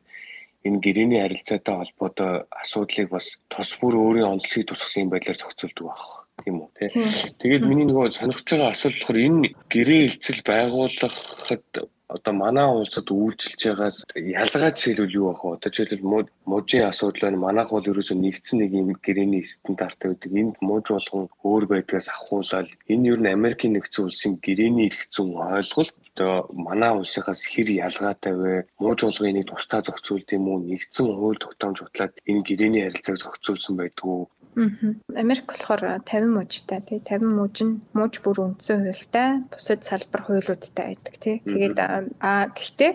энэ 0.65 0.81
гэрээний 0.81 1.21
харилцаатай 1.21 1.75
холбоотой 1.77 2.33
асуудлыг 2.49 3.09
бас 3.13 3.37
тус 3.53 3.71
бүр 3.81 3.95
өөрийн 4.01 4.33
онцлогийг 4.33 4.73
тусгасан 4.73 5.13
байдлаар 5.13 5.37
зохицуулдаг 5.37 5.85
байх 5.85 6.05
тийм 6.41 6.57
үү 6.65 6.71
тий. 6.73 6.89
Тэгээд 7.37 7.65
миний 7.69 7.85
нөгөө 7.85 8.09
сонирхож 8.17 8.49
байгаа 8.49 8.73
асуулт 8.73 8.97
болохоор 8.97 9.21
энэ 9.29 9.49
гэрээ 9.69 10.01
хэлцэл 10.09 10.41
байгуулахад 10.49 11.69
одоо 12.09 12.33
манай 12.33 12.67
улсад 12.69 13.09
үйлчилж 13.11 13.63
байгаас 13.65 13.99
ялгаад 14.15 14.77
жишээлбэл 14.77 15.17
юу 15.17 15.27
байх 15.33 15.43
вэ? 15.45 15.57
Одоо 15.57 15.71
жишээлбэл 15.73 16.29
мужийн 16.45 16.89
асуудал 16.89 17.23
байна. 17.25 17.45
Манайх 17.47 17.71
бол 17.73 17.91
ерөөсөө 17.91 18.19
нэгдсэн 18.21 18.59
нэг 18.61 18.71
юм 18.77 18.93
гэрээний 18.93 19.45
стандарттай 19.45 20.13
байдаг. 20.13 20.33
Энд 20.33 20.57
муж 20.61 20.85
болгон 20.93 21.29
өөр 21.43 21.65
байдгаас 21.73 22.09
ахуулаад 22.13 22.69
энэ 22.93 23.09
ер 23.09 23.21
нь 23.25 23.35
Америкийн 23.37 23.73
нэгдсэн 23.75 24.05
улсын 24.05 24.33
гэрээний 24.45 24.93
эрх 24.93 25.03
зүйн 25.09 25.41
ойлголт 25.41 25.97
одоо 26.15 26.47
манай 26.53 26.93
улсынхаас 26.93 27.43
хэр 27.49 27.69
ялгаатай 27.89 28.35
вэ? 28.37 28.55
Мууж 28.79 29.01
болгон 29.03 29.31
энийг 29.33 29.49
тусдаа 29.49 29.81
зохицуулд 29.83 30.29
юм 30.37 30.49
уу? 30.49 30.61
Нэгдсэн 30.61 31.09
хууль 31.09 31.43
тогтоомж 31.43 31.79
хутлаад 31.83 32.15
энэ 32.29 32.47
гэрээний 32.47 32.85
харилцааг 32.85 33.19
зохицуулсан 33.19 33.75
байдгүй 33.81 34.29
Америк 34.55 35.47
болохоор 35.51 36.03
50 36.05 36.31
мужтай 36.31 36.81
тий 36.81 37.01
50 37.03 37.35
муж 37.35 37.57
нь 37.63 37.81
муж 37.93 38.23
бүр 38.23 38.55
үндсэн 38.55 38.87
хуультай 38.87 39.43
бусад 39.51 39.83
салбар 39.83 40.23
хуулиудтай 40.23 40.95
байдаг 40.95 41.15
тий. 41.19 41.37
Тэгээд 41.45 41.79
а 42.21 42.49
гэхдээ 42.55 42.93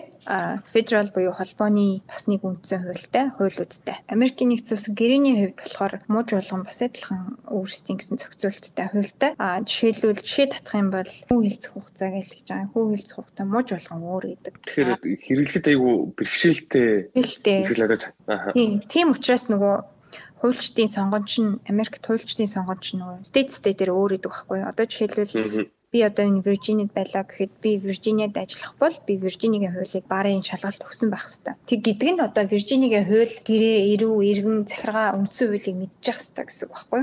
федерал 0.68 1.10
буюу 1.12 1.32
холбооны 1.32 2.02
бас 2.08 2.26
нэг 2.28 2.44
үндсэн 2.44 2.84
хуультай 2.84 3.32
хуулиудтай. 3.36 3.96
Америкийн 4.08 4.52
нэгдсэн 4.52 4.76
улсын 4.76 4.94
гэрээний 4.96 5.36
хувьд 5.36 5.58
болохоор 5.60 5.94
муж 6.08 6.28
болгон 6.32 6.62
бас 6.64 6.80
адилхан 6.80 7.40
өөрсдийн 7.48 7.98
гэсэн 8.00 8.20
зохицуулттай 8.20 8.86
хуультай. 8.92 9.30
А 9.36 9.60
жишээлбэл 9.60 10.20
жишээ 10.20 10.48
татах 10.52 10.76
юм 10.80 10.90
бол 10.92 11.08
хүү 11.08 11.40
хилцэх 11.44 11.72
хугацааг 11.72 12.14
л 12.20 12.34
гэж 12.36 12.48
байгаа. 12.48 12.72
Хүү 12.72 12.84
хилцэх 12.96 13.16
хугацаа 13.16 13.46
муж 13.48 13.66
болгон 13.72 14.00
өөр 14.00 14.24
гэдэг. 14.36 14.54
Тэгэхээр 14.64 14.90
хэрэглэхэд 15.24 15.66
айгүй 15.72 15.94
бэрхшээлтэй. 16.16 16.88
Бэрхшээлтэй. 17.16 18.84
Тийм 18.88 19.12
учраас 19.12 19.48
нөгөө 19.48 19.99
хуульчдын 20.40 20.88
сонгонч 20.88 21.30
нь 21.40 21.60
Америкт 21.68 22.04
хуульчдын 22.04 22.48
сонгонч 22.48 22.96
нь 22.96 23.00
нөгөө 23.00 23.28
state 23.28 23.52
state-ээр 23.52 23.92
өөр 23.92 24.16
идэг 24.16 24.32
байхгүй? 24.32 24.60
Одоо 24.64 24.84
жишээлбэл 24.88 25.68
би 25.92 26.02
одоо 26.06 26.24
энэ 26.24 26.42
Виржиниуд 26.46 26.92
байлаа 26.94 27.26
гэхэд 27.26 27.52
би 27.60 27.76
Виржиниад 27.76 28.36
ажиллах 28.38 28.74
бол 28.78 28.94
би 29.06 29.18
Виржинигийн 29.18 29.74
хуулийг 29.74 30.06
барын 30.06 30.42
шалгалт 30.42 30.86
өгсөн 30.86 31.10
байх 31.10 31.26
хэвээр. 31.26 31.58
Тэг 31.66 31.80
гэдэг 31.82 32.10
нь 32.14 32.22
одоо 32.22 32.44
Виржинигийн 32.46 33.06
хууль 33.10 33.36
гэрээ, 33.42 33.78
эрүү, 33.98 34.14
иргэн, 34.30 34.70
захиргаа 34.70 35.18
үндсэн 35.18 35.50
хуулийг 35.50 35.76
мэдчих 35.82 36.16
хэвээр 36.22 36.46
гэсэн 36.46 36.66
үг 36.70 36.74
байхгүй? 36.78 37.02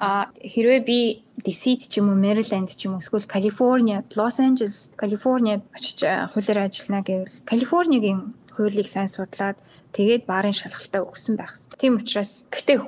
А 0.00 0.32
хэрвээ 0.40 0.80
би 0.88 0.98
DC-д 1.44 1.92
ч 1.92 2.00
юм 2.00 2.08
уу 2.10 2.18
Maryland 2.18 2.72
ч 2.72 2.88
юм 2.88 2.96
уу 2.96 3.04
эсвэл 3.04 3.28
Калифорниа, 3.28 4.08
Лос 4.16 4.40
Анжелес, 4.40 4.90
Калифорниад 4.96 5.60
очиж 5.76 6.00
хуулиар 6.32 6.64
ажиллана 6.64 7.04
гэвэл 7.04 7.44
Калифорнигийн 7.44 8.32
хуулийг 8.56 8.88
сайн 8.88 9.12
судлаад 9.12 9.60
тэгээд 9.94 10.26
баарын 10.26 10.52
шалгалтаа 10.52 11.06
өгсөн 11.06 11.38
байх 11.38 11.54
хэрэгтэй. 11.54 11.78
Тийм 11.78 11.94
учраас 12.02 12.32
гэхдээ 12.50 12.78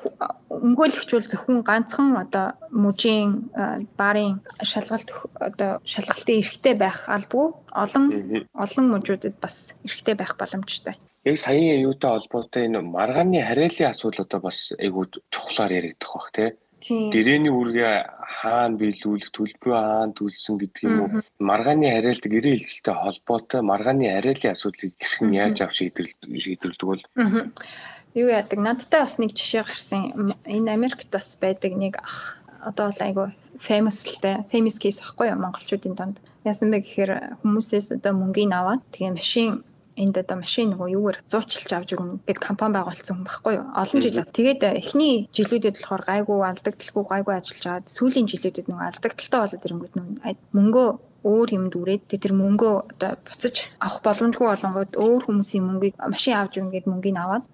өмгөөлөгчүүл 0.51 1.31
зөвхөн 1.31 1.63
ганцхан 1.63 2.19
одоо 2.19 2.59
мужийн 2.75 3.47
баарын 3.95 4.43
шалгалт 4.61 5.15
одоо 5.39 5.79
шалгалтын 5.87 6.41
эрхтэй 6.43 6.75
байх 6.75 7.07
албагүй 7.07 7.55
олон 7.71 8.05
олон 8.55 8.85
мужуудад 8.91 9.39
бас 9.39 9.73
эрхтэй 9.87 10.19
байх 10.19 10.35
боломжтой. 10.35 10.99
Яг 11.27 11.39
саяын 11.39 11.83
юутай 11.87 12.11
холбоотой 12.11 12.67
энэ 12.67 12.83
маргааны 12.83 13.43
хариалын 13.43 13.91
асуудлуудаа 13.91 14.41
бас 14.43 14.75
айгүй 14.79 15.07
чухлаар 15.31 15.73
яригдах 15.79 16.13
бах 16.15 16.31
тий 16.35 16.51
Гэрээний 16.85 17.51
үүргээ 17.51 17.95
хаана 18.41 18.77
биелүүлэх, 18.77 19.33
төлбөрөө 19.33 19.77
хаана 19.81 20.13
төлсөн 20.13 20.61
гэдэг 20.61 20.83
юм 20.85 20.97
уу? 21.01 21.11
Маргааны 21.41 21.89
хариалт 21.89 22.25
гэрээ 22.29 22.53
хэлцэлтэй 22.57 22.95
холбоотой 22.95 23.61
маргааны 23.65 24.13
хариалын 24.13 24.53
асуудлыг 24.53 24.93
хэрхэн 25.01 25.33
яаж 25.33 25.57
авч 25.65 25.89
шийдвэрлэдэг 25.89 26.85
бол 26.85 27.03
юу 28.17 28.29
яадаг? 28.33 28.59
Надтай 28.61 29.01
бас 29.05 29.17
нэг 29.21 29.37
жишээ 29.37 29.65
гарсан. 29.65 30.33
Энэ 30.49 30.73
Америкт 30.73 31.09
бас 31.13 31.37
байдаг 31.41 31.73
нэг 31.77 32.01
ах 32.01 32.41
одоо 32.65 32.93
бол 32.93 33.01
айгу 33.05 33.25
famous 33.61 34.05
л 34.09 34.21
те 34.21 34.45
famous 34.53 34.81
case 34.81 35.05
ахгүй 35.05 35.29
юу 35.33 35.41
монголчуудын 35.41 35.97
донд. 35.97 36.17
Яасан 36.45 36.73
бэ 36.73 36.81
гэхээр 36.81 37.41
хүмүүсээс 37.45 38.01
одоо 38.01 38.17
мөнгөний 38.17 38.57
аваад 38.57 38.81
тэгээ 38.93 39.17
машин 39.17 39.65
энд 39.97 40.17
одоо 40.21 40.37
машин 40.41 40.73
нөгөө 40.77 40.89
юугаар 40.93 41.19
зуучилж 41.25 41.71
авч 41.73 41.97
өгнө 41.97 42.21
гэд 42.29 42.39
компани 42.39 42.77
байгуулсан 42.77 43.17
хүн 43.17 43.27
байхгүй 43.27 43.55
юу. 43.57 43.67
Олон 43.73 44.01
жил. 44.05 44.21
Тэгээд 44.23 44.63
эхний 44.77 45.27
жилүүдэд 45.33 45.81
болохоор 45.81 46.05
гайгүй 46.05 46.39
алдагдaltaгүй 46.45 47.05
гайгүй 47.09 47.35
ажиллаж 47.37 47.65
аваад 47.67 47.87
сүүлийн 47.89 48.29
жилүүдэд 48.29 48.69
нөгөө 48.69 48.87
алдагдaltaй 48.87 49.41
болоод 49.41 49.67
ирэнгүүт 49.67 49.95
нөгөө 49.97 50.37
мөнгөө 50.53 50.89
өөр 51.27 51.49
юм 51.59 51.65
дүүрээд 51.75 52.07
тэр 52.07 52.33
мөнгөө 52.39 52.75
одоо 52.95 53.13
буцаж 53.27 53.57
авах 53.83 53.99
боломжгүй 54.07 54.47
болонгод 54.47 54.93
өөр 54.95 55.23
хүмүүсийн 55.27 55.65
мөнгийг 55.67 55.95
машин 55.99 56.39
авч 56.39 56.63
ингээд 56.63 56.87
мөнгийг 56.87 57.19
аваад 57.19 57.45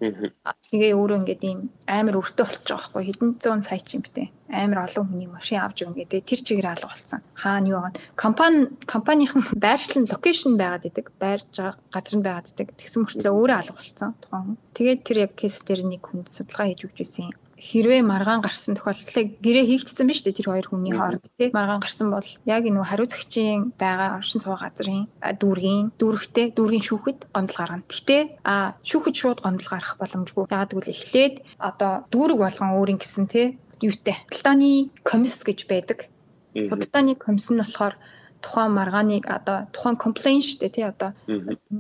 тэгээ 0.69 0.93
өөрөө 0.93 1.19
ингээд 1.25 1.43
ийм 1.49 1.61
амар 1.89 2.21
өртөө 2.21 2.45
болчих 2.45 2.69
жоох 2.69 2.93
байхгүй 2.93 3.09
хэдэн 3.09 3.31
зуун 3.41 3.65
сая 3.65 3.81
ч 3.81 3.97
юм 3.97 4.05
бтэ 4.05 4.29
амар 4.53 4.85
олон 4.85 5.09
хүний 5.09 5.27
машин 5.27 5.65
авч 5.65 5.83
өгнө 5.83 6.05
гэдэг 6.05 6.29
тэр 6.29 6.41
чигээр 6.45 6.69
алга 6.77 6.93
болсон. 6.93 7.25
Хаана 7.33 7.69
юу 7.73 7.81
байгаа 7.81 8.13
компани 8.15 8.69
компанийн 8.85 9.33
байршлын 9.57 10.05
локейшн 10.13 10.61
байгаад 10.61 10.89
идэг. 10.93 11.09
Байрж 11.17 11.49
байгаа 11.57 11.81
газар 11.89 12.15
нь 12.21 12.27
байгаад 12.29 12.51
идэг. 12.53 12.69
Тэгсэн 12.77 13.01
мөртлөө 13.01 13.33
өөрөө 13.33 13.57
алга 13.57 13.81
болсон 13.81 14.13
тухайн. 14.21 14.57
Тэгээд 14.77 15.01
тэр 15.09 15.19
яг 15.25 15.33
кейс 15.41 15.57
дээр 15.65 15.83
нэг 15.89 16.05
хүнд 16.05 16.29
судалгаа 16.29 16.69
хийж 16.69 16.85
өгч 16.85 16.97
байсан 17.01 17.33
хэрвээ 17.63 18.03
маргаан 18.03 18.43
гарсан 18.43 18.75
тохиолдолд 18.75 19.39
гэрээ 19.39 19.65
хийгдсэн 19.71 20.11
биз 20.11 20.27
дээ 20.27 20.35
тэр 20.35 20.51
хоёр 20.51 20.67
хүний 20.67 20.91
хооронд 20.91 21.31
тий 21.39 21.55
маргаан 21.55 21.79
гарсан 21.79 22.11
бол 22.11 22.27
яг 22.43 22.67
энэ 22.67 22.83
хариуцагчийн 22.83 23.71
байгаа 23.79 24.19
оршин 24.19 24.43
суугын 24.43 24.67
газрын 24.67 25.07
дүүргийн 25.23 25.95
дүүрэгтэй 25.95 26.47
дүүргийн 26.59 26.83
шүүхэд 26.83 27.19
гомдол 27.31 27.59
гаргана. 27.63 27.87
Гэтэ 27.87 28.19
а 28.43 28.75
шүүхэд 28.83 29.15
шууд 29.15 29.39
гомдол 29.47 29.71
гарах 29.71 29.95
боломжгүй. 30.03 30.51
Ягаад 30.51 30.75
гэвэл 30.75 30.91
эхлээд 30.91 31.37
одоо 31.63 31.93
дүүрэг 32.11 32.39
болгон 32.43 32.75
өөрийн 32.75 32.99
гэсэн 32.99 33.31
тий 33.31 33.47
юутай. 33.79 34.19
Худалдааны 34.27 34.91
комисс 35.07 35.47
гэж 35.47 35.71
байдаг. 35.71 36.11
Худалдааны 36.59 37.15
комисс 37.15 37.55
нь 37.55 37.63
болохоор 37.63 37.95
тухайн 38.45 38.73
маргааныг 38.75 39.25
одоо 39.31 39.71
тухайн 39.73 39.97
комплейн 39.97 40.43
шүү 40.43 40.59
дээ 40.61 40.75
тий 40.75 40.87
одоо. 40.87 41.11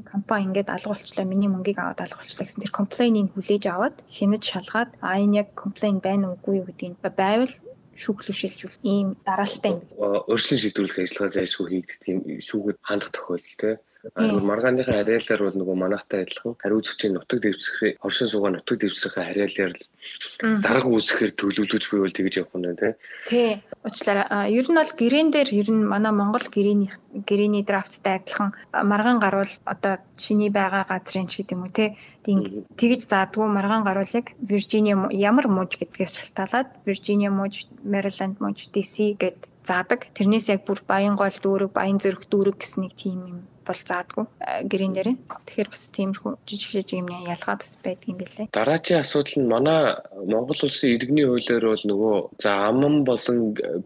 Компани 0.07 0.47
ингээд 0.49 0.71
алга 0.71 0.95
болчлаа 0.95 1.27
миний 1.27 1.51
мөнгийг 1.51 1.79
аваад 1.83 2.01
алга 2.07 2.23
болчлаа 2.23 2.47
гэсэн. 2.47 2.63
Тэр 2.63 2.73
комплейнийг 2.73 3.35
хүлээж 3.35 3.65
аваад 3.69 3.97
хянаж 4.07 4.43
шалгаад 4.47 4.91
а 5.03 5.19
энэ 5.19 5.43
яг 5.43 5.49
комплейн 5.59 5.99
байна 5.99 6.33
уугүй 6.33 6.63
юу 6.63 6.67
гэдгийг 6.71 7.03
байвал 7.03 7.55
шүүхлүү 7.93 8.35
шилжүүл 8.35 8.79
ийм 8.83 9.09
дараалалтай 9.27 9.77
юм. 9.77 9.81
Өөрчлөн 10.01 10.61
шийдвэрлэх 10.63 11.05
ажиллагаа 11.05 11.35
зайлшгүй 11.37 11.67
хийгдэх 11.69 11.99
тийм 12.01 12.19
шүүхэд 12.41 12.79
хандах 12.81 13.11
тохиолдол 13.13 13.59
тий 13.61 13.75
маргааныхаа 14.19 15.07
хариалаар 15.07 15.43
бол 15.47 15.57
нөгөө 15.63 15.77
манайхтай 15.79 16.27
адилхан 16.27 16.59
хариуцагчийн 16.59 17.15
нутаг 17.15 17.39
дэвсгэрээ 17.39 18.03
хоршин 18.03 18.29
суугаа 18.29 18.51
нутаг 18.51 18.77
дэвсгэрийн 18.83 19.27
хариалаар 19.31 19.73
л 19.79 19.83
зарга 20.59 20.89
үүсгэхээр 20.91 21.33
төлөвлөж 21.39 21.85
буй 21.87 22.01
бол 22.03 22.17
тэгж 22.19 22.35
явах 22.43 22.59
нь 22.59 22.75
тий. 22.75 22.93
Тий. 23.31 23.51
Уучлаарай. 23.87 24.51
Ер 24.51 24.67
нь 24.67 24.79
бол 24.79 24.93
гэрээн 24.99 25.31
дээр 25.31 25.51
ер 25.55 25.69
нь 25.71 25.87
манай 25.87 26.11
Монгол 26.11 26.43
гэрээний 26.51 26.91
гэрээний 27.15 27.63
драфттай 27.63 28.19
адилхан 28.19 28.51
маргаан 28.75 29.23
гарвал 29.23 29.55
одоо 29.71 30.03
чиний 30.19 30.51
байгаа 30.51 30.83
газрын 30.83 31.31
ч 31.31 31.47
гэдэг 31.47 31.55
юм 31.55 31.63
уу 31.63 31.71
тий. 31.71 31.95
Тэгж 32.27 33.07
заадгүй 33.07 33.47
маргаан 33.47 33.87
яг 33.87 34.35
Виржиниа 34.43 34.99
ямар 35.15 35.47
мууж 35.47 35.79
гэдгээс 35.79 36.19
шалтгаалаад 36.19 36.69
Виржиниа 36.87 37.31
мууж, 37.31 37.71
Мэриленд 37.87 38.43
мууж, 38.43 38.67
DC 38.75 39.15
гэд 39.15 39.47
заадаг. 39.63 40.11
Тэрнээс 40.15 40.51
яг 40.51 40.67
бүр 40.67 40.83
баян 40.87 41.15
гол 41.15 41.35
дүүрэг, 41.35 41.71
баян 41.71 42.03
зүрх 42.03 42.27
дүүрэг 42.27 42.59
гэсэн 42.59 42.83
нэг 42.83 42.95
тийм 42.99 43.21
юм 43.27 43.39
бол 43.67 43.81
заадгүй 43.81 44.27
гэрэн 44.67 44.93
дээр. 44.97 45.11
Тэгэхээр 45.47 45.69
бас 45.71 45.85
тиймэрхүү 45.95 46.33
жижиг 46.47 46.71
жижиг 46.75 46.99
юмны 47.01 47.17
ялгаа 47.27 47.57
бас 47.59 47.79
байдаг 47.83 48.09
юм 48.09 48.19
билээ. 48.19 48.47
Дараагийн 48.53 49.03
асуудал 49.03 49.37
нь 49.39 49.51
манай 49.51 49.81
Монгол 50.27 50.61
улсын 50.63 50.95
иргэний 50.97 51.27
хуулиар 51.27 51.65
бол 51.67 51.85
нөгөө 51.87 52.17
за 52.43 52.51
аман 52.69 53.05
болон 53.05 53.39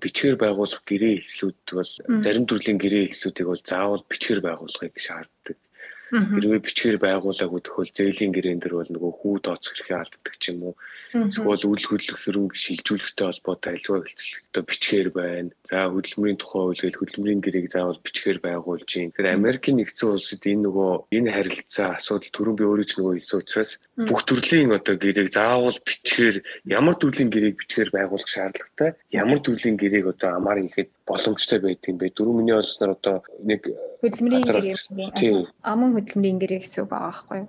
бичгээр 0.02 0.36
байгуулах 0.40 0.82
гэрээ 0.88 1.14
хэлслүүд 1.20 1.60
бол 1.76 1.92
зарим 2.24 2.44
төрлийн 2.46 2.78
гэрээ 2.80 3.04
хэлслүүдийг 3.06 3.46
бол 3.48 3.62
заавал 3.64 4.04
бичгээр 4.08 4.40
байгуулахыг 4.44 4.94
шаарддаг. 4.96 5.56
Хэрвээ 6.06 6.62
бичгээр 6.62 6.98
байгуулаагүй 7.02 7.60
тохиол 7.66 7.90
зээлийн 7.90 8.30
гэрээн 8.30 8.62
дээр 8.62 8.78
бол 8.78 8.90
нөгөө 8.94 9.12
хүү 9.18 9.34
тооцох 9.42 9.74
хэрэг 9.74 10.06
алддаг 10.06 10.34
ч 10.38 10.54
юм 10.54 10.70
уу. 10.70 10.74
Эсвэл 11.10 11.66
үйл 11.66 11.82
хөдлөх 11.82 12.18
хөрөнгө 12.22 12.54
шилжүүлэхтэй 12.54 13.26
холбоотой 13.26 13.74
альва 13.74 14.06
хэлцэлтэй 14.06 14.64
бичгээр 14.70 15.08
байна. 15.10 15.50
За 15.66 15.90
хөдөлмөрийн 15.90 16.38
тухай 16.38 16.62
үйлгээл 16.62 17.00
хөдөлмөрийн 17.02 17.42
гэрээг 17.42 17.66
заавал 17.74 17.98
бичгээр 18.06 18.38
байгуулж 18.38 18.90
юм. 18.94 19.10
Тэгэхээр 19.10 19.34
Америкийн 19.34 19.76
нэгдсэн 19.82 20.14
улсад 20.14 20.42
энэ 20.46 20.62
нөгөө 20.62 20.90
энэ 21.10 21.30
харилцаа 21.34 21.88
асуудал 21.98 22.30
түрүүн 22.30 22.58
би 22.58 22.64
өөрөө 22.70 22.86
ч 22.86 22.92
нөгөө 22.94 23.14
хэлсэн 23.18 23.40
учраас 23.42 23.72
бүх 24.06 24.20
төрлийн 24.30 24.70
одоо 24.78 24.94
гэрээг 24.94 25.28
заавал 25.34 25.78
бичгээр 25.82 26.36
ямар 26.70 26.94
төрлийн 27.02 27.30
гэрээг 27.34 27.56
бичгээр 27.58 27.90
байгуулах 27.90 28.30
шаардлагатай. 28.30 28.94
Ямар 29.10 29.42
төрлийн 29.42 29.74
гэрээг 29.74 30.06
одоо 30.14 30.30
амаар 30.38 30.62
хийхэд 30.62 30.90
боломжтой 31.06 31.58
байдаг 31.62 31.86
юм 31.86 31.98
бэ? 31.98 32.10
Дөрөв 32.10 32.34
миний 32.34 32.56
олсноор 32.56 32.98
одоо 32.98 33.22
нэг 33.42 33.70
хөдөлмөрийн 34.02 34.42
гэрээ 34.42 35.46
аман 35.62 35.94
хөдөлмөрийн 35.94 36.38
гэрээ 36.42 36.60
гэсэн 36.62 36.82
үг 36.84 36.90
байгаа 36.90 37.10
байхгүй 37.10 37.38
юу? 37.42 37.48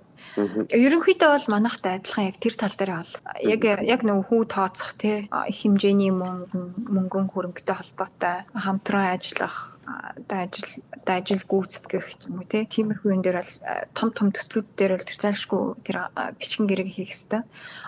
Ерөнхийдөө 0.70 1.30
бол 1.34 1.46
манайхтай 1.50 1.98
адилхан 1.98 2.28
яг 2.30 2.36
тэр 2.38 2.54
тал 2.54 2.74
дээр 2.78 2.92
бол 3.02 3.14
яг 3.42 3.62
яг 3.64 4.00
нэг 4.06 4.18
хүү 4.30 4.42
тооцох 4.46 4.94
те 4.98 5.26
хэмжээний 5.30 6.10
мөнгө 6.14 6.58
мөнгөн 6.86 7.26
хөрөнгөтэй 7.34 7.76
холбоотой 7.78 8.36
хамтран 8.54 9.14
ажиллах 9.14 9.77
одоо 10.16 10.38
ажил 10.44 10.68
одоо 10.92 11.14
ажил 11.16 11.42
гүйцэтгэх 11.48 12.06
юм 12.28 12.40
уу 12.40 12.46
тиймэрхүү 12.48 13.10
юм 13.14 13.22
дээр 13.22 13.40
бол 13.40 13.54
том 13.94 14.08
том 14.12 14.28
төслүүд 14.32 14.66
дээр 14.76 14.92
бол 14.96 15.08
тэр 15.08 15.18
зайлшгүй 15.18 15.62
тэр 15.86 15.96
бичгэн 16.38 16.66
гэрээг 16.68 16.90
хийх 16.92 17.10
хэрэгтэй. 17.12 17.42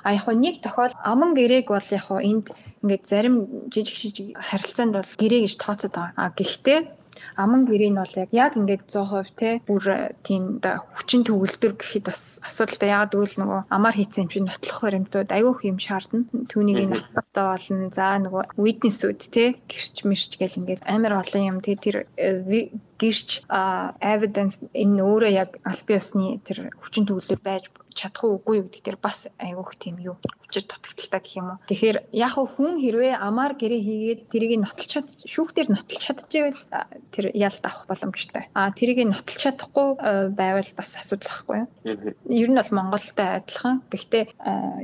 А 0.04 0.08
яг 0.12 0.26
нэг 0.32 0.60
тохиол 0.64 0.94
аман 1.04 1.36
гэрээг 1.36 1.68
бол 1.68 1.88
яг 1.92 2.06
энд 2.10 2.46
ингээд 2.80 3.04
зарим 3.04 3.36
жижиг 3.68 3.96
жижиг 3.96 4.26
харилцаанд 4.38 4.94
бол 4.96 5.12
гэрээ 5.20 5.40
гэж 5.44 5.54
тооцоод 5.60 5.92
байгаа. 5.92 6.16
А 6.16 6.32
гэхдээ 6.32 6.99
аман 7.36 7.66
гэрээ 7.66 7.90
нь 7.92 8.00
бол 8.00 8.14
яг 8.16 8.30
яг 8.32 8.52
ингээд 8.56 8.84
100% 8.88 9.36
те 9.36 9.48
бүр 9.66 9.84
э, 9.88 9.98
тийм 10.26 10.58
да 10.60 10.84
хүчин 10.96 11.24
төгөлдөр 11.24 11.72
гэхэд 11.78 12.04
бас 12.08 12.40
асуудалтай 12.44 12.90
ягаад 12.90 13.14
гэвэл 13.14 13.36
нөгөө 13.40 13.60
амар 13.70 13.94
хийцэн 13.96 14.26
юм 14.26 14.30
шиг 14.30 14.44
нотлох 14.46 14.80
баримтууд 14.82 15.30
айгүйх 15.30 15.60
юм 15.68 15.78
шаардна. 15.78 16.26
Түүнийг 16.50 16.78
энэ 16.84 16.96
хаттай 17.14 17.44
болно. 17.44 17.88
За 17.92 18.16
нөгөө 18.18 18.42
witness-үүд 18.56 19.20
те 19.32 19.44
гэрч 19.68 19.96
мэрч 20.04 20.32
гэл 20.40 20.58
ингээд 20.60 20.84
амар 20.86 21.20
олон 21.20 21.42
юм 21.44 21.58
те 21.60 21.76
тэр 21.76 22.06
э, 22.16 22.70
гэрч 23.00 23.48
evidence 24.00 24.60
энэ 24.76 25.00
өөрөө 25.00 25.32
яг 25.32 25.56
аль 25.64 25.82
бие 25.88 25.98
усны 26.00 26.40
тэр 26.44 26.68
хүчин 26.84 27.08
төгөлдөр 27.08 27.40
байж 27.40 27.72
чадах 27.96 28.24
уугүй 28.28 28.60
юу 28.60 28.66
гэдэг 28.68 28.84
тэр 28.84 28.98
бас 29.00 29.28
айгүйх 29.40 29.72
тийм 29.80 29.96
юу 30.04 30.16
авчир 30.50 30.66
дутагдaltaа 30.66 31.20
гэх 31.22 31.38
юм 31.38 31.46
уу. 31.54 31.58
Тэгэхээр 31.70 31.98
яг 32.10 32.34
хүн 32.34 32.82
хэрвээ 32.82 33.14
амаар 33.14 33.54
гэрээ 33.54 33.82
хийгээд 33.86 34.20
тэрийг 34.26 34.58
нотолч 34.58 34.90
чад 34.90 35.08
шүүхтэр 35.22 35.70
нотолч 35.70 36.02
чадчихвэл 36.02 36.62
тэр 37.14 37.30
ялд 37.38 37.62
авах 37.62 37.86
боломжтой. 37.86 38.50
А 38.50 38.74
тэрийг 38.74 39.06
нотолч 39.06 39.38
чадахгүй 39.38 40.34
байвал 40.34 40.70
бас 40.74 40.98
асуудал 40.98 41.30
байхгүй 41.30 41.56
юу? 41.62 42.14
Ер 42.26 42.48
нь 42.50 42.58
бол 42.58 42.74
Монголтой 42.74 43.38
адилхан. 43.38 43.86
Гэхдээ 43.86 44.24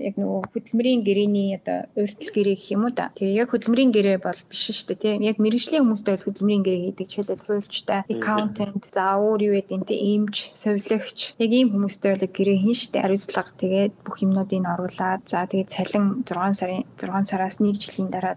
яг 0.06 0.14
нөгөө 0.14 0.54
хөдөлмөрийн 0.54 1.02
гэрээний 1.02 1.58
одоо 1.58 1.90
урьдчил 1.98 2.30
гэрээ 2.30 2.54
гэх 2.54 2.70
юм 2.70 2.86
уу 2.86 2.94
да. 2.94 3.10
Тэр 3.18 3.34
яг 3.34 3.50
хөдөлмөрийн 3.50 3.90
гэрээ 3.90 4.18
бол 4.22 4.38
биш 4.46 4.70
шүү 4.70 4.94
дээ 4.94 5.18
тийм. 5.18 5.26
Яг 5.26 5.42
мэрэгжлийн 5.42 5.82
хүмүүстэй 5.82 6.14
бол 6.14 6.26
хөдөлмөрийн 6.30 6.62
гэрээ 6.62 6.82
хийдэг 6.94 7.08
жишээлбэл 7.10 7.46
хуульчтай, 7.46 8.00
accountant, 8.06 8.82
за 8.94 9.18
өөр 9.18 9.40
юу 9.50 9.54
гэдэг 9.58 9.74
энэ 9.74 9.86
эмч, 9.90 10.36
совилогч 10.54 11.34
яг 11.42 11.50
ийм 11.50 11.74
хүмүүстэй 11.74 12.14
бол 12.14 12.26
гэрээ 12.30 12.58
хийн 12.62 12.78
штэ 12.78 13.02
хариуцлага 13.02 13.52
тэгээд 13.56 13.92
бүх 14.04 14.16
юмнуудыг 14.22 14.62
оруулаад 14.66 15.22
за 15.26 15.46
тэгээд 15.56 15.72
цалин 15.72 16.06
6 16.28 16.52
сарын 16.60 16.84
6 17.00 17.24
сараас 17.24 17.56
1 17.64 17.80
жилийн 17.80 18.12
дараа 18.12 18.36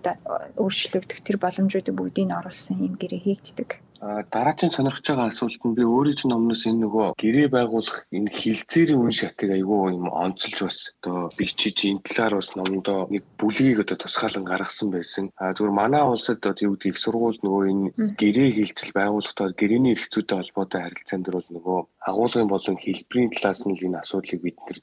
өөрчлөгдөх 0.56 1.20
тэр 1.20 1.36
боломжуудыг 1.44 1.92
бүгдийг 1.92 2.32
оруулсан 2.32 2.80
юм 2.80 2.96
гэрээ 2.96 3.20
хийгддэг. 3.28 3.84
А 4.00 4.24
дараагийн 4.32 4.72
сонирхож 4.72 5.04
байгаа 5.04 5.28
асуулт 5.28 5.60
нь 5.68 5.76
би 5.76 5.84
өөрийн 5.84 6.16
чинь 6.16 6.32
номноос 6.32 6.64
энэ 6.64 6.88
нөгөө 6.88 7.20
гэрээ 7.20 7.48
байгуулах 7.52 8.08
энэ 8.16 8.32
хилцээрийн 8.32 9.04
үн 9.04 9.12
шатыг 9.12 9.52
айгүй 9.52 9.92
юм 10.00 10.08
онцолж 10.08 10.58
бас 10.64 10.78
одоо 11.04 11.28
бичиж 11.36 11.84
энэ 11.84 12.00
талаар 12.08 12.40
бас 12.40 12.56
номдоо 12.56 13.12
нэг 13.12 13.24
бүлгийг 13.36 13.84
одоо 13.84 14.00
тусгаалan 14.00 14.48
гаргасан 14.48 14.88
байсан. 14.96 15.26
А 15.36 15.52
зүгээр 15.52 15.76
манай 15.76 16.04
улсад 16.08 16.40
одоо 16.40 16.56
юу 16.64 16.80
гэдэг 16.80 16.96
их 16.96 17.04
сургууль 17.04 17.44
нөгөө 17.44 17.64
энэ 17.72 17.88
гэрээ 18.16 18.50
хилцэл 18.56 18.96
байгуулахдаа 18.96 19.52
гэрээний 19.60 19.92
эрхцүүтэй 20.00 20.38
холбоотой 20.40 20.80
харилцаан 20.80 21.22
дээр 21.28 21.36
бол 21.36 21.52
нөгөө 21.52 21.80
агуулгын 22.08 22.48
болон 22.48 22.78
хэлбэрийн 22.80 23.32
талаас 23.36 23.68
нь 23.68 23.76
энэ 23.76 24.00
асуудлыг 24.00 24.40
бид 24.40 24.58
нэр 24.64 24.80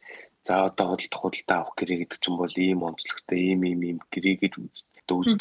за 0.46 0.54
одоо 0.70 0.94
хөдөлтөх 0.94 1.20
худалдаа 1.20 1.58
авах 1.60 1.74
гэрээ 1.74 1.98
гэдэг 2.06 2.18
чинь 2.22 2.38
бол 2.38 2.54
ийм 2.54 2.80
онцлогтой 2.86 3.38
ийм 3.50 3.60
ийм 3.66 3.80
ийм 3.82 3.98
гэрээ 4.12 4.36
гэж 4.46 4.52
үздэг. 4.62 4.94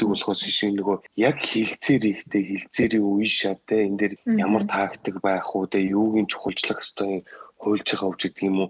Болохоос 0.10 0.42
шиг 0.46 0.74
нөгөө 0.78 0.98
яг 1.18 1.38
хилцээр 1.42 2.04
ихтэй 2.06 2.42
хилцээрийн 2.50 3.06
үе 3.06 3.26
шатаа 3.26 3.82
энэ 3.86 3.98
дээр 3.98 4.14
ямар 4.46 4.64
тактик 4.70 5.22
байх 5.26 5.50
уу 5.54 5.66
те 5.66 5.82
юуг 5.82 6.22
нь 6.22 6.30
чухалчлах 6.30 6.86
ёстой 6.86 7.26
хуйлж 7.58 7.88
байгаа 7.88 8.10
үг 8.12 8.20
гэдэг 8.20 8.44
юм 8.46 8.58
уу. 8.62 8.70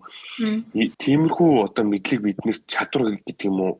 Тиймэрхүү 1.03 1.51
одоо 1.67 1.83
мэдлэг 1.83 2.21
биднэрт 2.21 2.63
чадвар 2.69 3.17
гэдэг 3.17 3.47
юм 3.49 3.59
уу? 3.59 3.73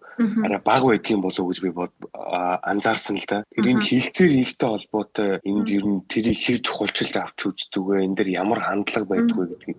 Арай 0.44 0.60
бага 0.60 0.92
байдгийн 0.92 1.22
болов 1.22 1.46
уу 1.46 1.52
гэж 1.54 1.60
би 1.64 1.72
анзаарсан 1.72 3.16
л 3.22 3.28
да. 3.30 3.46
Тэр 3.54 3.70
энэ 3.70 3.86
хилцээр 3.86 4.34
хийхтэй 4.44 4.70
холбоотой 4.70 5.30
энд 5.46 5.68
ер 5.72 5.86
нь 5.86 6.04
тэрийг 6.10 6.40
хэр 6.42 6.60
чухалчилж 6.66 7.16
авч 7.16 7.40
үздэг 7.48 7.84
вэ? 7.86 8.04
Энэ 8.04 8.16
дээр 8.18 8.30
ямар 8.44 8.60
хандлага 8.60 9.08
байдг 9.08 9.36
вэ 9.38 9.46
гэдгийг. 9.56 9.78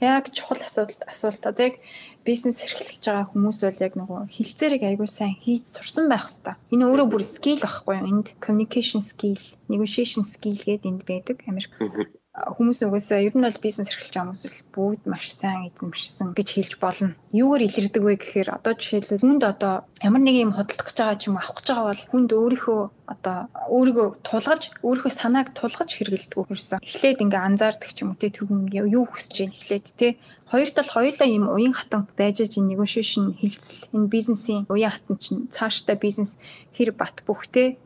Яг 0.00 0.30
чухал 0.30 0.62
асуудал 0.62 1.02
асуулт. 1.06 1.42
Одоо 1.42 1.74
яг 1.74 1.76
бизнес 2.22 2.62
эрхлэж 2.62 3.02
байгаа 3.02 3.26
хүмүүс 3.32 3.58
бол 3.64 3.82
яг 3.82 3.94
нөгөө 3.98 4.20
хилцээрийг 4.30 4.82
аягүй 4.84 5.08
сайн 5.10 5.34
хийж 5.42 5.64
сурсан 5.66 6.06
байх 6.06 6.28
хэвээр. 6.28 6.60
Энэ 6.70 6.84
өөрөө 6.86 7.08
бүр 7.10 7.24
скил 7.26 7.58
байхгүй 7.58 7.94
юу? 7.98 8.06
Энд 8.06 8.28
communication 8.38 9.02
skill, 9.02 9.40
negotiation 9.66 10.22
skill 10.22 10.60
гэдэг 10.60 10.86
энд 10.86 11.02
байдаг. 11.08 11.36
Америк 11.50 11.72
хүмүүс 12.46 12.86
угаасаа 12.86 13.24
ер 13.24 13.34
нь 13.34 13.42
бол 13.42 13.64
бизнес 13.64 13.90
эрхэлж 13.90 14.14
байгаа 14.14 14.30
хүмүүс 14.30 14.44
л 14.46 14.62
бүгд 14.74 15.02
маш 15.10 15.26
сайн 15.32 15.72
эзэмшсэн 15.72 16.32
гэж 16.38 16.48
хэлж 16.54 16.72
болно. 16.78 17.16
Юугаар 17.34 17.66
илэрдэг 17.66 18.02
вэ 18.04 18.14
гэхээр 18.20 18.48
одоо 18.54 18.74
жишээлбэл 18.78 19.24
хүнд 19.24 19.42
одоо 19.42 19.74
ямар 20.04 20.22
нэг 20.22 20.36
юм 20.38 20.52
хөдөлгөх 20.54 20.88
гэж 20.92 20.98
байгаа 20.98 21.18
ч 21.18 21.22
юм 21.28 21.36
авах 21.36 21.58
гэж 21.58 21.66
байгаа 21.68 21.86
бол 21.90 22.04
хүнд 22.12 22.30
өөрийнхөө 22.36 22.80
одоо 23.08 23.38
өөрийгөө 23.72 24.08
тулгаж 24.22 24.62
өөрийнхөө 24.86 25.12
санааг 25.12 25.48
тулгаж 25.56 25.90
хэрэгэлдэг 25.96 26.36
гэсэн. 26.36 26.78
Эхлээд 26.84 27.22
ингээ 27.24 27.42
анзаардаг 27.42 27.90
ч 27.90 28.04
юм 28.04 28.12
уу 28.12 28.20
те 28.20 28.28
түгэн 28.28 28.68
юу 28.70 29.04
хүсэж 29.08 29.34
байна 29.42 29.56
эхлээд 29.56 29.86
те 29.96 30.08
Хоёр 30.48 30.70
тал 30.72 30.88
хоёулаа 30.88 31.28
ийм 31.28 31.44
уян 31.44 31.76
хатан 31.76 32.08
байж 32.16 32.40
энэ 32.40 32.72
negotiation 32.72 33.36
хилцэл 33.36 33.92
энэ 33.92 34.08
бизнесийн 34.08 34.64
уян 34.72 34.96
хатан 34.96 35.20
чинь 35.20 35.44
цаашдаа 35.52 35.92
бизнес 35.92 36.40
хэр 36.72 36.96
бат 36.96 37.20
бөхтэй 37.28 37.76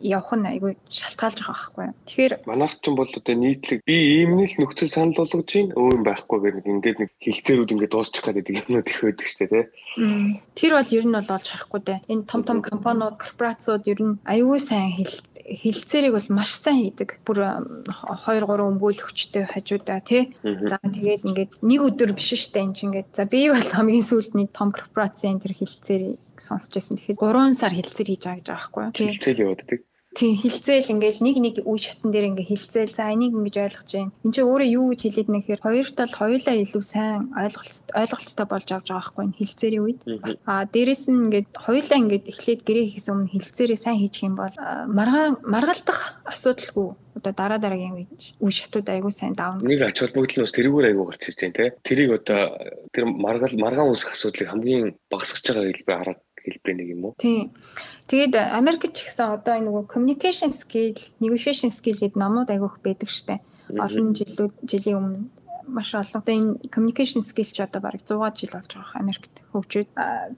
явах 0.00 0.32
нь 0.36 0.46
айгүй 0.46 0.72
шалтгаалж 0.90 1.38
байгаа 1.40 1.56
байхгүй. 1.56 1.86
Тэгэхээр 2.06 2.32
манайх 2.46 2.74
ч 2.80 2.84
юм 2.88 2.94
бол 2.96 3.10
одоо 3.10 3.34
нийтлэг 3.34 3.80
би 3.84 3.96
ийм 4.20 4.36
л 4.36 4.56
нөхцөл 4.60 4.92
санал 4.92 5.16
болгож 5.16 5.48
байна. 5.48 5.76
Өө 5.76 5.94
юм 5.96 6.04
байхгүй 6.04 6.38
гэдэг 6.40 6.66
ингээд 6.66 6.98
нэг 7.00 7.10
хилцээрүүд 7.20 7.72
ингээд 7.74 7.94
дуусчих 7.94 8.24
гэдэг 8.24 8.54
юмнууд 8.64 8.88
их 8.88 9.00
байдаг 9.00 9.26
шүү 9.26 9.38
дээ 9.40 9.50
тий. 9.50 9.64
Тэр 10.54 10.72
бол 10.76 10.94
ер 10.94 11.04
нь 11.06 11.16
бол 11.16 11.34
олж 11.34 11.46
харахгүй 11.48 11.80
дээ. 11.80 11.98
Энэ 12.12 12.24
том 12.28 12.42
том 12.44 12.58
компаниуд, 12.62 13.16
корпорациуд 13.16 13.84
ер 13.88 14.00
нь 14.00 14.18
айгүй 14.24 14.60
сайн 14.60 14.92
хилцээрийг 15.50 16.14
бол 16.14 16.28
маш 16.30 16.54
сайн 16.54 16.90
хийдэг. 16.90 17.18
Бүр 17.26 17.66
2 17.88 18.46
3 18.46 18.46
өмгөөл 18.46 19.00
хүчтэй 19.02 19.44
хажуудаа 19.50 20.00
тий. 20.04 20.30
За 20.44 20.78
тэгээд 20.78 21.26
ингээд 21.26 21.50
нэг 21.64 21.80
өдөр 21.80 22.14
биш 22.14 22.36
штэ 22.38 22.62
энэ 22.62 22.74
чинь 22.76 22.94
ингээд 22.94 23.10
за 23.16 23.24
би 23.26 23.50
бол 23.50 23.58
хамгийн 23.58 24.06
сүүлд 24.06 24.32
нэг 24.38 24.54
том 24.54 24.70
корпорацийн 24.70 25.42
тэр 25.42 25.58
хилцээрийг 25.58 26.18
сонсч 26.40 26.72
байсан. 26.72 26.96
Тэгэхээр 26.96 27.20
3 27.20 27.60
сар 27.60 27.72
хилцээр 27.76 28.08
хийж 28.08 28.22
байгаа 28.24 28.38
гэж 28.40 28.48
байгаа 28.48 28.68
байхгүй 28.72 29.04
юу? 29.04 29.12
Хилцээл 29.12 29.44
явууддаг. 29.44 29.80
Тийм 30.10 30.34
хилцээл 30.42 30.90
ингээл 30.90 31.22
нэг 31.22 31.36
нэг 31.38 31.56
үе 31.62 31.78
шатн 31.78 32.10
дээр 32.10 32.34
ингээ 32.34 32.50
хилцээл 32.50 32.90
за 32.90 33.14
энийг 33.14 33.30
ингэж 33.30 33.56
ойлгож 33.62 33.90
байна. 33.94 34.10
Энд 34.26 34.34
чинь 34.34 34.42
өөрөө 34.50 34.68
юу 34.74 34.86
гэж 34.90 35.00
хэлээд 35.06 35.30
нэхэр 35.30 35.60
хоёр 35.62 35.86
тал 35.94 36.10
хоёулаа 36.10 36.56
илүү 36.58 36.82
сайн 36.82 37.30
ойлголт 37.30 37.86
ойлголттой 37.94 38.46
болж 38.50 38.68
авч 38.74 38.88
байгаа 38.90 39.06
байхгүй 39.06 39.22
энэ 39.30 39.38
хилцээрийн 39.38 39.84
үед. 39.86 40.00
Аа 40.50 40.66
дээрэс 40.66 41.04
нь 41.14 41.30
ингээд 41.30 41.48
хоёулаа 41.54 41.98
ингээд 42.02 42.26
эхлээд 42.26 42.60
гэрээ 42.66 42.84
хийхээс 42.90 43.06
өмнө 43.06 43.34
хилцээрээ 43.38 43.78
сайн 43.78 43.98
хийчих 44.02 44.26
юм 44.26 44.34
бол 44.34 44.56
маргаан 44.90 45.38
маргалдах 45.46 46.18
асуудалгүй 46.26 46.90
одоо 47.14 47.32
дараа 47.36 47.62
дараагийн 47.62 48.06
үе 48.42 48.50
шатууд 48.50 48.90
айгүй 48.90 49.12
сайн 49.14 49.38
давна. 49.38 49.62
Нэг 49.62 49.82
ач 49.82 50.02
холбогдол 50.02 50.42
нь 50.42 50.44
бас 50.46 50.54
тэрүүгээр 50.58 50.88
айгүй 50.90 51.06
гарч 51.06 51.22
ирж 51.28 51.38
байна 51.38 51.54
те. 51.54 51.66
Тэрийг 51.86 52.10
одоо 52.18 52.40
тэр 52.90 53.04
маргал 53.06 53.54
маргаан 53.54 53.92
үүсэх 53.92 54.14
асуудлыг 54.14 54.48
хамгийн 54.48 54.96
багасгаж 55.10 55.44
байгаа 55.46 55.70
хэлбэр 55.70 56.00
арга 56.00 56.22
хэлбэр 56.50 56.76
нэг 56.76 56.88
юм 56.92 57.02
уу? 57.08 57.14
Тийм. 57.18 57.50
Тэгээд 58.10 58.34
Америкт 58.36 58.94
ч 58.94 59.06
гэсэн 59.06 59.38
одоо 59.38 59.54
энэ 59.54 59.70
нөгөө 59.70 59.84
communication 59.86 60.50
skill, 60.50 60.98
negotiation 61.22 61.70
skill 61.70 61.98
гэдэг 61.98 62.18
номууд 62.18 62.50
айгүйх 62.50 62.82
байдаг 62.82 63.10
штэ. 63.10 63.38
Олон 63.70 64.12
жилүүд 64.18 64.54
жилийн 64.66 64.98
өмнө 64.98 65.20
маш 65.70 65.94
олон. 65.94 66.22
Одоо 66.22 66.34
энэ 66.34 66.68
communication 66.74 67.22
skill 67.22 67.46
ч 67.46 67.60
одоо 67.62 67.80
бараг 67.80 68.02
100 68.02 68.34
жил 68.34 68.50
болж 68.52 68.70
байгаа 68.74 69.00
Америкт 69.00 69.34
хөгжөөд. 69.52 69.88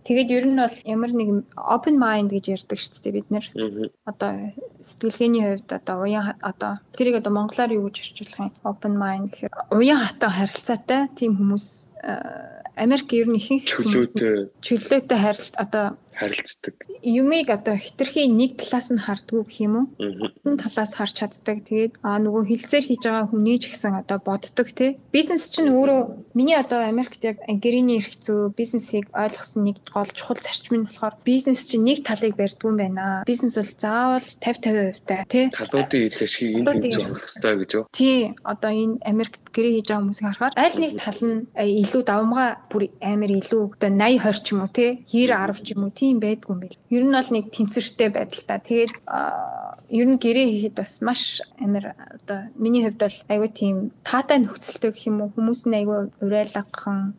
Тэгээд 0.04 0.28
ер 0.30 0.44
нь 0.46 0.60
бол 0.60 0.76
ямар 0.84 1.12
нэг 1.12 1.28
open 1.56 1.96
mind 1.96 2.30
гэж 2.32 2.44
ярьдаг 2.52 2.78
шүү 2.78 3.00
дээ 3.02 3.16
бид 3.16 3.28
нэр. 3.32 3.46
Одоо 4.04 4.52
сэтгэлгээний 4.80 5.42
хувьд 5.42 5.70
одоо 5.72 5.96
уян 6.04 6.36
одоо 6.40 6.80
тэрийг 6.96 7.20
одоо 7.20 7.32
монголоор 7.32 7.72
юу 7.72 7.88
гэж 7.88 7.96
орчуулах 8.12 8.40
юм? 8.40 8.52
Open 8.64 8.94
mind 9.00 9.32
гэхээр 9.32 9.52
уян 9.72 10.00
хатан 10.00 10.32
харилцаатай 10.32 11.08
тийм 11.16 11.36
хүмүүс 11.40 11.66
Америк 12.76 13.12
ер 13.12 13.28
нь 13.28 13.36
ихэнх 13.36 13.64
чөлөөтэй. 13.68 14.48
чөлөөтэй 14.64 15.18
харилт 15.18 15.54
одоо 15.60 15.86
харилцдаг. 16.16 16.74
Юмыг 17.02 17.50
одоо 17.50 17.76
хитрхи 17.76 18.26
нэг 18.26 18.58
талаас 18.58 18.90
нь 18.90 19.00
хардггүй 19.00 19.42
гэх 19.44 19.60
юм 19.62 19.74
уу? 19.76 19.86
Хүн 20.42 20.56
талаас 20.58 20.96
харж 20.98 21.20
чаддаг. 21.22 21.64
Тэгээд 21.66 22.02
аа 22.02 22.18
нөгөө 22.22 22.48
хилцээр 22.50 22.84
хийж 22.86 23.02
байгаа 23.06 23.30
хүний 23.30 23.58
ч 23.58 23.72
гэсэн 23.72 24.02
одоо 24.02 24.18
боддог 24.18 24.68
тий. 24.72 24.98
Бизнес 25.12 25.48
чинь 25.52 25.72
өөрөө 25.72 26.34
миний 26.34 26.56
одоо 26.58 26.84
Америкт 26.84 27.22
яг 27.24 27.40
гэрээний 27.46 28.02
эрх 28.02 28.16
зүй 28.18 28.52
бизнесийг 28.52 29.08
ойлгосон 29.12 29.68
нэг 29.68 29.84
гол 29.88 30.10
чухал 30.10 30.40
зарчим 30.40 30.82
нь 30.82 30.86
болохоор 30.88 31.16
бизнес 31.24 31.68
чинь 31.68 31.86
нэг 31.86 32.04
талыг 32.04 32.34
барьдгүй 32.36 32.70
юм 32.70 32.78
байна. 32.78 33.24
Бизнес 33.26 33.56
бол 33.56 33.72
заавал 33.78 34.26
50 34.40 34.62
50% 34.62 35.06
таа 35.06 35.24
тий. 35.28 35.50
Талуудын 35.50 36.06
эрх 36.08 36.22
ашиг 36.22 36.56
энд 36.56 36.66
тэмцэх 36.66 37.08
хэрэгтэй 37.08 37.54
гэж 37.60 37.70
юу? 37.76 37.84
Тий. 37.92 38.34
Одоо 38.44 38.70
энэ 38.70 38.98
Америкт 39.04 39.42
гэрээ 39.52 39.74
хийж 39.78 39.88
байгаа 39.88 40.02
хүмүүсийг 40.02 40.26
харахаар 40.28 40.54
аль 40.56 40.78
нэг 40.80 40.92
тал 40.96 41.20
нь 41.20 41.46
илүү 41.56 42.02
давмгай 42.08 42.50
бүр 42.72 42.82
амар 43.00 43.32
илүү 43.32 43.62
одоо 43.76 43.90
80 43.92 44.32
20 44.32 44.44
ч 44.44 44.48
юм 44.52 44.60
уу 44.64 44.72
тий 44.72 44.90
90 45.12 45.60
10 45.60 45.66
ч 45.66 45.68
юм 45.76 45.84
уу 45.84 45.92
тийм 46.02 46.18
байдгүй 46.18 46.50
юм 46.50 46.60
бэл. 46.66 46.78
Ер 46.90 47.04
нь 47.06 47.14
бол 47.14 47.30
нэг 47.30 47.46
тэнцвэртэй 47.54 48.10
байдал 48.10 48.42
та. 48.42 48.58
Тэгээд 48.58 48.94
ер 49.92 50.06
нь 50.10 50.18
гэрээ 50.18 50.48
хийхэд 50.50 50.74
бас 50.82 50.98
маш 50.98 51.38
амар 51.62 51.94
одоо 51.94 52.50
миний 52.58 52.82
хувьд 52.82 52.98
бол 52.98 53.18
айгүй 53.30 53.50
тийм 53.54 53.76
таатай 54.02 54.42
нөхцөлтэй 54.42 54.90
гэх 54.90 55.06
юм 55.06 55.22
уу 55.22 55.30
хүмүүс 55.36 55.70
нь 55.70 55.78
айгүй 55.78 56.10
урайлгахан 56.24 57.14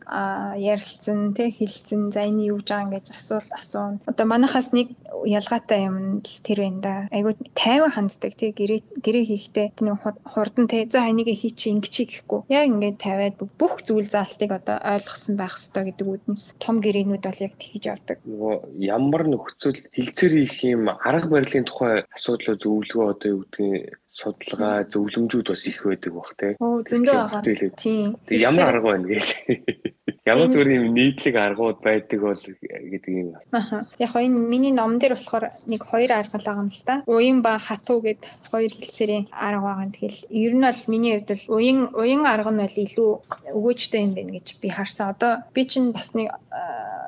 ярилцсан 0.58 1.32
тий 1.32 1.48
хэлцэн 1.48 2.12
за 2.12 2.28
энэ 2.28 2.52
юу 2.52 2.60
гэж 2.60 2.68
байгаа 2.68 2.84
ингэж 2.84 3.06
асуул 3.16 3.48
асуун. 3.56 4.04
Одоо 4.04 4.26
манайхаас 4.28 4.76
нэг 4.76 4.92
ялгаатай 5.24 5.88
юм 5.88 6.20
л 6.20 6.36
тэр 6.44 6.66
байна 6.66 6.80
да. 6.84 6.94
Айгүй 7.08 7.40
тайван 7.56 7.94
ханддаг 7.94 8.34
тий 8.36 8.52
гэрээ 8.52 9.00
гэрээ 9.00 9.24
хийхдээ 9.30 9.66
нэг 9.80 9.96
хурдан 10.28 10.68
тий 10.68 10.84
за 10.90 11.08
энийг 11.08 11.32
хий 11.32 11.54
чи 11.56 11.70
ингэ 11.70 11.88
чи 11.88 12.04
гэхгүй. 12.04 12.44
Яг 12.52 12.68
ингээд 12.68 13.00
тавиад 13.00 13.38
бүх 13.38 13.86
зүйл 13.86 14.10
заалтыг 14.10 14.50
одоо 14.50 14.76
ойлгосон 14.82 15.38
байх 15.38 15.56
хэрэгтэй 15.56 15.84
гэдэг 15.94 16.06
үднэс 16.10 16.58
том 16.58 16.82
гэрээнүүд 16.82 17.22
бол 17.22 17.44
яг 17.46 17.54
тэгж 17.54 17.84
явдаг. 17.86 18.18
Нөгөө 18.26 18.73
ямар 18.78 19.26
нөхцөл 19.28 19.78
хилцээр 19.94 20.34
их 20.42 20.56
юм 20.64 20.88
арга 20.90 21.28
барилын 21.28 21.66
тухай 21.68 22.04
асуудлууд 22.16 22.62
зөвлөгөө 22.62 23.10
одоо 23.14 23.28
юу 23.30 23.40
гэдгийг 23.46 23.98
судалгаа 24.14 24.86
зөвлөмжүүд 24.90 25.48
бас 25.50 25.66
их 25.66 25.82
байдаг 25.86 26.12
бах 26.14 26.30
те. 26.38 26.54
Оо 26.60 26.82
зөндөө 26.86 27.14
байгаа. 27.14 27.42
Тийм. 27.78 28.16
Ямар 28.30 28.74
арга 28.74 28.94
байна 28.94 29.06
гээл. 29.10 29.94
Ямар 30.24 30.48
зүгээр 30.48 30.80
юм 30.80 30.96
нийтлэг 30.96 31.36
аргууд 31.36 31.84
байдаг 31.84 32.20
бол 32.24 32.40
гэдэг 32.40 33.12
юм. 33.12 33.36
Аа. 33.52 33.84
Яг 34.00 34.16
энэ 34.16 34.32
миний 34.32 34.72
ном 34.72 34.96
дээр 34.96 35.20
болохоор 35.20 35.52
нэг 35.68 35.84
хоёр 35.84 36.16
арга 36.16 36.40
л 36.40 36.48
байгаа 36.48 36.64
юм 36.64 36.72
л 36.72 36.82
да. 36.88 37.04
Уян 37.04 37.44
ба 37.44 37.60
хатуу 37.60 38.00
гэд 38.00 38.24
хоёр 38.48 38.72
хэлцээрийн 38.72 39.28
арга 39.28 39.60
байгаа. 39.68 39.92
Тэгэл 39.92 40.24
ер 40.32 40.52
нь 40.56 40.64
бол 40.64 40.82
миний 40.88 41.12
хувьд 41.20 41.28
бол 41.28 41.44
уян 41.60 41.78
уян 41.92 42.24
арга 42.24 42.50
нь 42.56 42.62
бол 42.64 42.76
илүү 42.88 43.10
өгөөжтэй 43.52 44.00
юм 44.00 44.16
байна 44.16 44.32
гэж 44.32 44.46
би 44.64 44.68
харсан. 44.72 45.12
Одоо 45.12 45.44
би 45.52 45.62
чинь 45.68 45.92
бас 45.92 46.16
нэг 46.16 46.32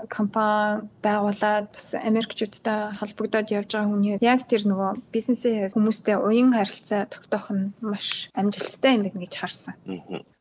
компани 0.08 0.84
байгуулад 1.02 1.72
бас 1.72 1.94
Америкчуудтай 1.96 2.92
холбогдоод 3.00 3.50
явж 3.50 3.72
байгаа 3.72 3.90
хүний 3.90 4.18
яг 4.20 4.44
тэр 4.44 4.68
нөгөө 4.68 5.00
бизнесийн 5.12 5.72
хүмүүстэй 5.72 6.20
уян 6.20 6.52
харилцаа 6.52 7.08
тогтоох 7.10 7.48
нь 7.50 7.72
маш 7.80 8.28
амжилттай 8.36 9.00
юм 9.00 9.08
байна 9.08 9.24
гэж 9.24 9.32
харсан. 9.34 9.74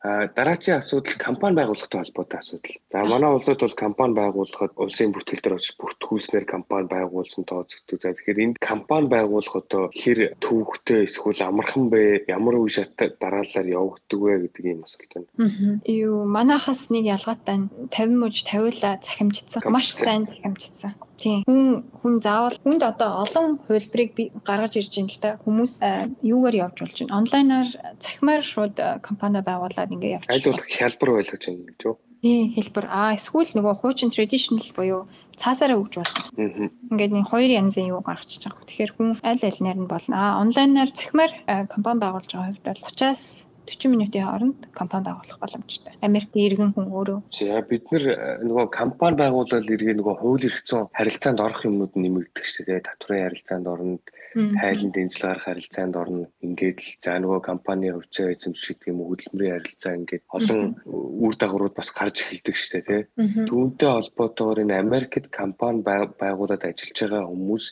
Дараачийн 0.06 0.78
асуудал 0.78 1.18
компани 1.18 1.56
байгуулахтай 1.56 2.02
холбоотой 2.02 2.40
асуудал. 2.40 2.78
За 2.92 3.04
манай 3.04 3.32
улсад 3.34 3.60
бол 3.60 3.74
компани 3.74 4.14
байгуулахад 4.14 4.72
улсын 4.78 5.10
бүртгэл 5.12 5.42
дээр 5.42 5.58
очиж 5.58 5.74
бүртгүүлснээр 5.82 6.46
компани 6.46 6.88
байгуулсан 6.88 7.44
тооцогддог. 7.46 8.02
За 8.02 8.14
тэгэхээр 8.14 8.44
энд 8.46 8.58
компани 8.62 9.08
байгуулах 9.10 9.56
одоо 9.56 9.90
хэр 9.90 10.38
төвөгтэй 10.38 11.10
эсвэл 11.10 11.42
амархан 11.42 11.90
бэ? 11.90 12.30
Ямар 12.30 12.62
үе 12.62 12.70
шат 12.70 12.94
дараалалаар 12.96 13.66
явагддаг 13.66 14.20
вэ 14.22 14.34
гэдэг 14.46 14.64
ийм 14.66 14.86
асуулт 14.86 15.12
байна. 15.16 15.82
Юу 15.90 16.26
манайхаас 16.30 16.94
нэг 16.94 17.10
ялгаатай 17.10 17.66
50 17.90 18.22
мууж 18.22 18.46
50-ла 18.46 19.02
захимжсан. 19.02 19.62
Маш 19.74 19.90
сайн 19.90 20.30
захимжсан. 20.30 20.94
Тийм. 21.18 21.44
Хүн 21.48 21.88
хүн 22.02 22.14
заавал 22.20 22.58
хүнд 22.60 22.84
одоо 22.84 23.24
олон 23.24 23.58
хувилбарыг 23.64 24.12
гаргаж 24.44 24.74
ирж 24.76 24.94
байна 25.00 25.12
л 25.12 25.22
да. 25.24 25.32
Хүмүүс 25.44 25.74
юугаар 26.22 26.56
явж 26.68 26.78
болж 26.84 26.98
байна? 27.00 27.18
Онлайнаар 27.20 27.70
цахимаар 28.00 28.44
шууд 28.44 28.76
компани 29.02 29.40
байгуулад 29.40 29.94
ингээ 29.96 30.20
явж. 30.20 30.28
Аль 30.28 30.44
болох 30.44 30.68
хялбар 30.68 31.10
байлгаж 31.16 31.44
байна 31.48 31.64
гэж 31.72 31.80
юу? 31.88 31.96
Тийм, 32.26 32.58
хэлбэр. 32.58 32.86
Аа, 32.90 33.14
эсвэл 33.14 33.54
нөгөө 33.54 33.86
хуучин 33.86 34.10
traditional 34.10 34.66
буюу 34.74 35.06
цаасаараа 35.38 35.78
өгж 35.78 36.02
болно. 36.02 36.74
Ингээд 36.90 37.14
нэг 37.14 37.30
хоёр 37.30 37.52
янзын 37.54 37.94
юу 37.94 38.02
гаргачихж 38.02 38.50
байгаа. 38.50 38.66
Тэгэхээр 38.66 38.92
хүн 38.98 39.10
аль 39.22 39.46
алинаар 39.46 39.78
нь 39.78 39.86
болно. 39.86 40.16
Аа, 40.18 40.42
онлайнаар 40.42 40.90
цахимаар 40.90 41.32
компани 41.70 42.02
байгуулж 42.02 42.32
байгаа 42.34 42.50
хувьд 42.50 42.66
бол 42.66 42.82
30-аас 42.82 43.46
40 43.66 43.92
минутын 43.92 44.26
хооронд 44.26 44.60
компани 44.72 45.06
байгуулах 45.10 45.40
боломжтой. 45.42 45.94
Америкт 46.02 46.34
иргэн 46.38 46.72
хүн 46.74 46.88
өөрөө. 46.90 47.20
За 47.34 47.62
бид 47.66 47.92
нар 47.92 48.06
э, 48.06 48.18
нөгөө 48.46 48.66
компани 48.70 49.18
байгуулалт 49.22 49.70
иргэн 49.70 49.98
нөгөө 50.00 50.16
хууль 50.22 50.46
эрх 50.46 50.62
зүйн 50.64 50.90
харилцаанд 50.94 51.40
орох 51.42 51.66
юмнууд 51.66 51.94
нэмэгдэх 51.98 52.46
шүү 52.46 52.66
дээ. 52.70 52.86
Татврын 52.86 53.26
харилцаанд 53.26 53.68
орно, 53.68 53.98
тайлан 54.36 54.92
дэнцэл 54.94 55.26
гарах 55.26 55.46
харилцаанд 55.50 55.96
орно. 55.96 56.26
Ингээд 56.46 56.80
л 56.80 56.92
за 57.02 57.18
нөгөө 57.18 57.40
компани 57.42 57.90
хөвцөө 57.90 58.28
эзэмших 58.36 58.78
гэдэг 58.78 58.92
юм 58.94 59.00
уу 59.02 59.10
хөдөлмөрийн 59.16 59.56
харилцаа 59.58 59.94
ингээд 59.98 60.24
олон 60.30 60.62
үр 60.86 61.34
дагаврууд 61.40 61.76
бас 61.76 61.90
гарч 61.90 62.18
эхэлдэг 62.22 62.56
шүү 62.56 62.82
дээ. 62.86 63.02
Түүнтэй 63.50 63.90
холбоотойгоор 63.90 64.60
энэ 64.62 64.78
Америкт 64.78 65.32
компани 65.32 65.82
байгуулад 65.82 66.62
ажиллаж 66.68 67.00
байгаа 67.02 67.26
хүмүүс 67.32 67.66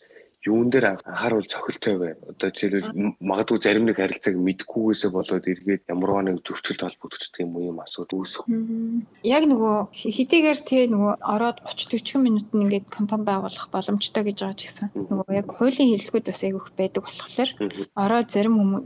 юун 0.46 0.70
дээр 0.70 1.00
анхааруул 1.00 1.48
цохилтой 1.48 1.96
бай. 1.98 2.14
Одоо 2.28 2.50
жишээлбэл 2.52 3.16
магадгүй 3.20 3.60
зарим 3.64 3.88
нэг 3.88 3.98
харилцааг 3.98 4.36
мэдгүйгээсээ 4.36 5.12
болоод 5.12 5.48
эргээд 5.48 5.88
ямарваа 5.88 6.24
нэг 6.28 6.44
зөрчилд 6.44 6.84
холбогдчихдаг 6.84 7.42
юм 7.48 7.56
уу 7.56 7.72
юм 7.72 7.80
асуудал 7.80 8.24
үүсэх. 8.24 8.44
Яг 9.24 9.44
нөгөө 9.48 9.76
хэдийгээр 9.96 10.60
те 10.68 10.88
нөгөө 10.92 11.14
ороод 11.24 11.64
30 11.64 12.04
40 12.04 12.20
минутанд 12.20 12.64
ингээд 12.68 12.88
компани 12.92 13.24
байгуулах 13.24 13.72
боломжтой 13.72 14.24
гэж 14.28 14.38
байгаа 14.44 14.60
ч 14.60 14.62
гэсэн 14.68 14.88
нөгөө 14.94 15.32
яг 15.32 15.48
хуулийн 15.48 15.92
хэлэлгүүд 15.96 16.28
бас 16.28 16.42
айгүйх 16.44 16.68
байдаг 16.76 17.02
болохоор 17.08 17.50
ороод 17.96 18.28
зарим 18.28 18.60
хүмүүс 18.60 18.84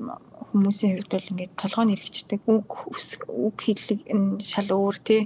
хүмүүсийн 0.58 0.96
хувьд 0.98 1.12
бол 1.12 1.32
ингээд 1.32 1.54
толгойн 1.60 1.91
хэрэгждэг 1.91 2.41
үг 2.48 2.70
үг 3.28 3.58
хэллэг 3.60 4.00
шал 4.48 4.70
өөр 4.72 4.98
тий. 5.04 5.22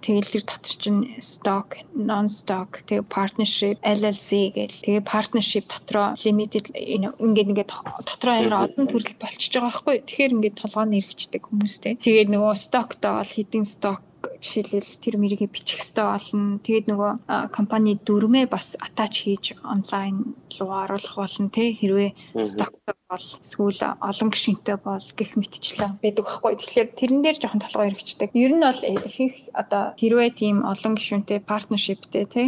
Тэгэл 0.00 0.32
тэр 0.32 0.44
дотор 0.48 0.74
чинь 0.80 1.02
stock, 1.20 1.84
non 1.92 2.26
stock, 2.32 2.80
тэгээ 2.88 3.04
partnership, 3.06 3.76
LLC 3.84 4.56
гэл 4.56 4.76
тэгээ 4.80 5.04
partnership 5.04 5.63
дотроо 5.68 6.14
limited 6.24 6.70
ингээд 6.74 7.50
ингээд 7.52 7.70
дотроо 8.08 8.34
амар 8.34 8.54
олон 8.68 8.86
төрөл 8.88 9.16
болчихж 9.20 9.52
байгаа 9.56 9.70
байхгүй. 9.70 9.96
Тэгэхээр 10.08 10.34
ингээд 10.36 10.60
толгойн 10.60 10.94
хэрэгждэг 10.94 11.42
хүмүүстэй. 11.44 11.92
Тэгээд 12.00 12.28
нөгөө 12.32 12.54
stockтой 12.54 13.12
бол 13.18 13.32
хэдин 13.34 13.64
stock 13.64 14.02
жишээлбэл 14.24 15.00
тэр 15.00 15.14
мэрийг 15.20 15.52
бичих 15.52 15.80
хэрэгтэй 15.80 16.04
болно. 16.04 16.58
Тэгээд 16.64 16.86
нөгөө 16.88 17.12
компани 17.52 17.96
дүрмээ 18.00 18.46
бас 18.48 18.76
attach 18.80 19.24
хийж 19.24 19.54
онлайн 19.64 20.36
руу 20.56 20.72
оруулах 20.72 21.16
болно 21.16 21.48
те 21.52 21.72
хэрвээ 21.72 22.10
стоктой 22.44 22.94
бол 23.08 23.20
эсвэл 23.20 23.80
олон 24.00 24.28
гишүүнтэй 24.32 24.76
бол 24.80 25.06
гих 25.12 25.36
мэтчлээ 25.36 26.00
байдаг 26.00 26.24
байхгүй. 26.24 26.56
Тэгэхээр 26.56 26.88
тэрэн 26.96 27.20
дээр 27.20 27.36
жоохон 27.36 27.60
толгой 27.60 27.92
хэрэгждэг. 27.92 28.32
Ер 28.32 28.52
нь 28.56 28.64
бол 28.64 28.80
ихэнх 28.80 29.36
одоо 29.52 29.92
хэрвээ 30.00 30.30
тийм 30.32 30.64
олон 30.64 30.96
гишүүнтэй 30.96 31.38
партнершиптэй 31.44 32.24
те 32.24 32.42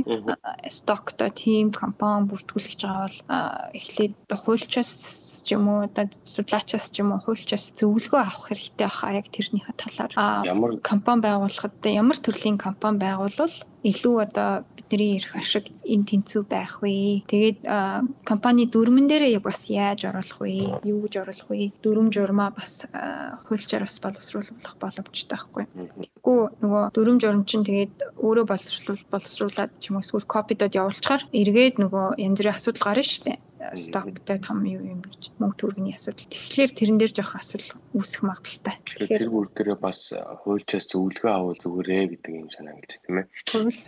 стоктой 0.73 1.31
тийм 1.37 1.77
компани 1.77 2.33
бүртгүүлж 2.33 2.81
байгаа 2.81 3.05
бол 3.05 3.21
эхлээд 3.77 4.14
хуульчаас 4.33 5.45
ч 5.45 5.55
юм 5.55 5.69
уу 5.69 5.85
одоо 5.85 6.09
судлаачаас 6.25 6.88
ч 6.88 7.05
юм 7.05 7.12
уу 7.12 7.21
хуульчаас 7.21 7.77
зөвлөгөө 7.77 8.21
авах 8.25 8.49
хэрэгтэй 8.49 8.88
баха 8.88 9.12
яг 9.12 9.29
тэрнийхээ 9.29 9.77
талаар. 9.77 10.42
Ямар 10.49 10.81
компани 10.81 11.21
байгуулахад 11.21 11.85
ямар 11.85 12.16
төрлийн 12.16 12.57
компани 12.57 12.99
байгуулвал 12.99 13.55
илүү 13.87 14.16
одоо 14.27 14.64
бидний 14.90 15.18
эрх 15.18 15.35
ашиг 15.35 15.70
энэ 15.83 16.07
тэнцүү 16.07 16.42
байх 16.46 16.79
вэ? 16.83 17.27
Тэгээд 17.27 17.66
компани 18.22 18.66
дүрмэн 18.70 19.11
дээрээ 19.11 19.42
бас 19.42 19.66
яаж 19.70 20.07
оруулах 20.07 20.38
вэ? 20.40 20.81
Юу 20.87 21.03
гэж 21.07 21.27
оруулах 21.27 21.49
вэ? 21.51 21.75
Дүрм 21.83 22.14
журмаа 22.14 22.55
бас 22.55 22.87
хуульчаар 23.51 23.85
бас 23.85 23.99
боловсруулах 23.99 24.77
боломжтой 24.79 25.35
байхгүй. 25.37 25.64
Тэгэхгүй 25.66 26.38
нөгөө 26.62 26.83
дүрм 26.94 27.16
журм 27.18 27.42
чинь 27.44 27.66
тэгээд 27.66 28.16
өөрөө 28.22 28.46
боловсруулах 28.46 29.07
боловсруулад 29.11 29.70
ч 29.83 29.90
юм 29.90 29.99
уу 29.99 30.05
эсвэл 30.07 30.27
копидод 30.27 30.72
явуулчихаар 30.79 31.27
эргээд 31.35 31.83
нөгөө 31.83 32.22
янз 32.22 32.38
бүрийн 32.38 32.55
асуудал 32.55 32.87
гарна 32.87 33.03
шүү 33.03 33.25
дээ 33.27 33.38
стоктой 33.74 34.38
том 34.38 34.62
юу 34.62 34.83
юм 34.85 35.00
гэж 35.02 35.35
мөнгө 35.42 35.59
төгрөгийн 35.59 35.98
асуудал. 35.98 36.31
Тэгэхээр 36.31 36.72
тэрэн 36.76 36.98
дээр 37.02 37.12
жоох 37.16 37.35
асуудал 37.35 37.72
үүсэх 37.96 38.22
магадaltaй. 38.22 38.76
Тэгэхээр 38.87 39.22
тэр 39.26 39.35
бүр 39.35 39.46
дээрээ 39.50 39.79
бас 39.83 40.00
хуульчаас 40.14 40.87
зөвлөгөө 40.87 41.33
авах 41.35 41.59
зүгээрээ 41.59 42.05
гэдэг 42.14 42.33
юм 42.37 42.48
санаа 42.55 42.79
гэж 42.79 42.92
тийм 43.02 43.16
ээ. 43.18 43.26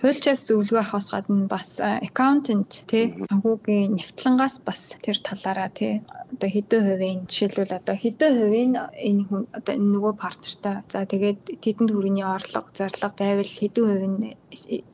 Хуульчаас 0.03 0.41
зөвлөгөө 0.49 0.83
авахаас 0.83 1.09
гадна 1.15 1.47
бас 1.47 1.71
accountant 1.79 2.73
тий 2.91 3.15
санхүүгийн 3.29 3.95
нягтлангаас 3.95 4.61
бас 4.65 4.97
тэр 5.05 5.19
талаараа 5.23 5.71
тий 5.71 6.03
одоо 6.33 6.49
хэдэн 6.49 6.83
хувийн 6.85 7.21
жишээлбэл 7.29 7.79
одоо 7.81 7.97
хэдэн 7.97 8.33
хувийн 8.37 8.73
энэ 8.77 9.23
хүн 9.29 9.43
одоо 9.53 9.75
нөгөө 9.77 10.15
партнертай 10.21 10.85
за 10.89 11.09
тэгээд 11.09 11.61
тэдэнд 11.65 11.91
хүрээний 11.93 12.27
орлого 12.27 12.69
зарлага 12.77 13.17
байвал 13.17 13.49
хэдэн 13.49 13.85
хувийн 13.89 14.17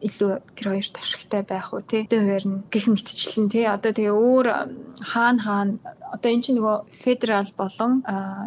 илүү 0.02 0.32
тэр 0.54 0.66
хоёрт 0.74 0.94
ашигтай 0.98 1.42
байх 1.42 1.74
уу 1.74 1.82
тий 1.82 2.06
хэдэн 2.06 2.22
хувиар 2.22 2.46
нь 2.46 2.62
гих 2.70 2.86
мэтчлэн 2.86 3.48
тий 3.50 3.66
одоо 3.66 3.92
тэгээ 3.94 4.14
өөр 4.14 4.46
хаана 5.02 5.40
хаана 5.42 5.78
одоо 6.14 6.30
эн 6.30 6.42
чинь 6.42 6.58
нөгөө 6.58 6.76
федерал 7.02 7.50
болон 7.58 8.02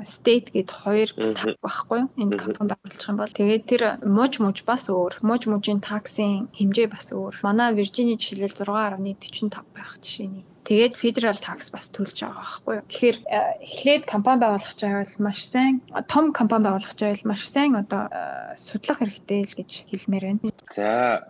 стейт 0.07 0.51
гэд 0.55 0.69
хоёр 0.71 1.09
таг 1.35 1.59
байхгүй 1.59 2.01
энэ 2.15 2.39
компани 2.39 2.71
байгуулчих 2.71 3.09
юм 3.11 3.17
бол 3.19 3.37
тэгээд 3.39 3.63
тэр 3.67 3.81
мууж 4.07 4.39
мууж 4.39 4.63
бас 4.63 4.87
өөр. 4.87 5.19
Мууж 5.21 5.43
муужийн 5.51 5.83
таксын 5.83 6.47
хэмжээ 6.55 6.87
бас 6.87 7.11
өөр. 7.11 7.43
Манай 7.43 7.75
Виржини 7.75 8.15
жишээлбэл 8.15 8.63
6.45 8.63 9.75
байх 9.75 9.99
жишээний. 9.99 10.45
Тэгээд 10.67 10.99
federal 10.99 11.37
tax 11.39 11.71
бас 11.71 11.87
төлж 11.95 12.27
байгаа 12.27 12.43
байхгүй 12.43 12.73
юу. 12.75 12.87
Тэгэхээр 12.91 13.17
эхлээд 13.63 14.03
компани 14.03 14.43
байгуулах 14.43 14.75
чаавал 14.75 15.15
маш 15.23 15.39
сайн. 15.47 15.79
Том 16.11 16.35
компани 16.35 16.67
байгуулах 16.67 16.91
чаавал 16.91 17.23
маш 17.23 17.47
сайн 17.47 17.79
одоо 17.79 18.11
судлах 18.59 18.99
хэрэгтэй 18.99 19.47
л 19.47 19.55
гэж 19.63 19.87
хэлмээр 19.87 20.23
байна. 20.27 20.51
За 20.75 21.23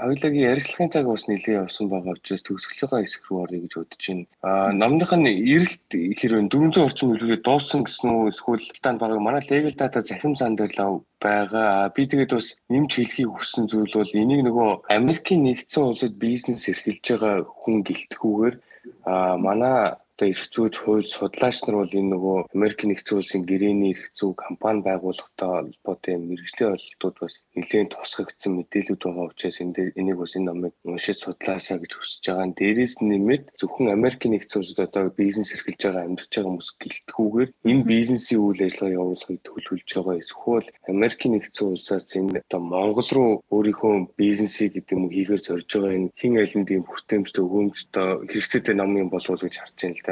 хоёулагийн 0.00 0.50
ярилцлагын 0.52 0.92
цаг 0.92 1.06
бас 1.08 1.24
нэлээд 1.26 1.62
явсан 1.64 1.88
байгаа 1.88 2.14
учраас 2.16 2.42
төгсгөлийн 2.44 3.04
хэсэг 3.04 3.22
рүү 3.26 3.38
орё 3.44 3.58
гэж 3.64 3.72
бодож 3.76 4.04
байна. 4.06 4.26
Аа 4.44 4.70
номных 4.72 5.12
нь 5.16 5.28
эрэлт 5.54 5.88
хэрвээ 5.90 6.48
400 6.52 6.86
орчим 6.86 7.08
хэлбэрээр 7.10 7.42
дууссан 7.44 7.80
гэсэн 7.84 8.08
үү 8.12 8.30
эсвэл 8.32 8.64
тань 8.84 9.00
баг 9.00 9.16
манай 9.18 9.42
legal 9.48 9.74
data 9.74 10.00
захим 10.00 10.34
сан 10.36 10.56
дээр 10.56 10.72
л 10.76 11.04
байгаа. 11.20 11.90
Би 11.96 12.02
тэгээд 12.06 12.36
бас 12.36 12.56
нэмж 12.68 12.90
хэлхийг 12.92 13.30
хүссэн 13.32 13.64
зүйл 13.66 13.92
бол 13.96 14.12
энийг 14.20 14.42
нөгөө 14.44 14.70
Америкийн 14.92 15.42
нэгдсэн 15.48 15.82
улсад 15.84 16.14
бизнес 16.20 16.68
эрхэлж 16.68 17.04
байгаа 17.16 17.34
хүн 17.44 17.80
гэлтгүүгээр 17.88 18.56
а 19.04 19.36
манай 19.36 19.96
одоо 20.16 20.32
эрх 20.32 20.48
зүйч 20.48 20.74
хууль 20.80 21.04
судлаач 21.04 21.60
нар 21.68 21.76
бол 21.84 21.92
энэ 21.92 22.16
нөгөө 22.16 22.38
Америк 22.56 22.80
нэгдсэн 22.88 23.20
улсын 23.20 23.42
гэрээний 23.44 23.92
эрх 23.92 24.16
зүй 24.16 24.32
компани 24.32 24.80
байгуулахтай 24.80 25.76
холбоотой 25.84 26.16
мэрэгжлийн 26.16 26.72
ойлголтууд 26.72 27.16
бас 27.20 27.34
нэлээд 27.52 27.92
тусгагдсан 27.92 28.52
мэдээлүүд 28.56 29.02
байгаа 29.04 29.28
учраас 29.28 29.60
энийг 29.60 30.16
бас 30.16 30.32
энэ 30.40 30.48
номыг 30.48 30.72
уншиж 30.88 31.20
судлаасаа 31.20 31.76
гэж 31.84 31.92
хүсэж 32.00 32.24
байгаа. 32.32 32.48
Дээрээс 32.56 32.94
нэмээд 33.04 33.44
зөвхөн 33.60 33.92
Америк 33.92 34.24
нэгдсэн 34.24 34.60
улсад 34.64 34.88
одоо 34.88 35.12
бизнес 35.12 35.52
эрхэлж 35.52 35.80
байгаа 35.84 36.04
амьдарч 36.08 36.32
байгаа 36.32 36.48
хүмүүс 36.48 36.70
гэлтгүүгээр 36.80 37.50
энэ 37.68 37.84
бизнесийн 37.84 38.40
үйл 38.40 38.60
ажиллагаа 38.64 38.96
явуулахыг 38.96 39.40
төлөвлөж 39.44 39.90
байгаа. 39.92 40.16
Эсвэл 40.16 40.68
Америк 40.88 41.20
нэгдсэн 41.28 41.68
улсаас 41.76 42.08
энэ 42.16 42.40
одоо 42.40 42.60
Монгол 42.64 43.10
руу 43.12 43.32
өөрийнхөө 43.52 44.16
бизнесийг 44.16 44.80
гэдэг 44.80 44.96
юм 44.96 45.12
хийхээр 45.12 45.44
зорж 45.44 45.68
байгаа 45.68 45.92
энэ 45.92 46.08
хин 46.16 46.40
аль 46.40 46.54
нэг 46.56 46.66
тийм 46.72 46.84
хүртээмжтэй 46.88 47.42
өгөөмжтэй 47.44 48.08
хэрэгцээтэй 48.32 48.74
юм 48.80 49.10
болов 49.12 49.36
уу 49.36 49.44
гэж 49.44 49.54
харж 49.60 49.76
байна 49.76 49.96
л. 50.00 50.05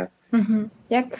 Яг 0.90 1.14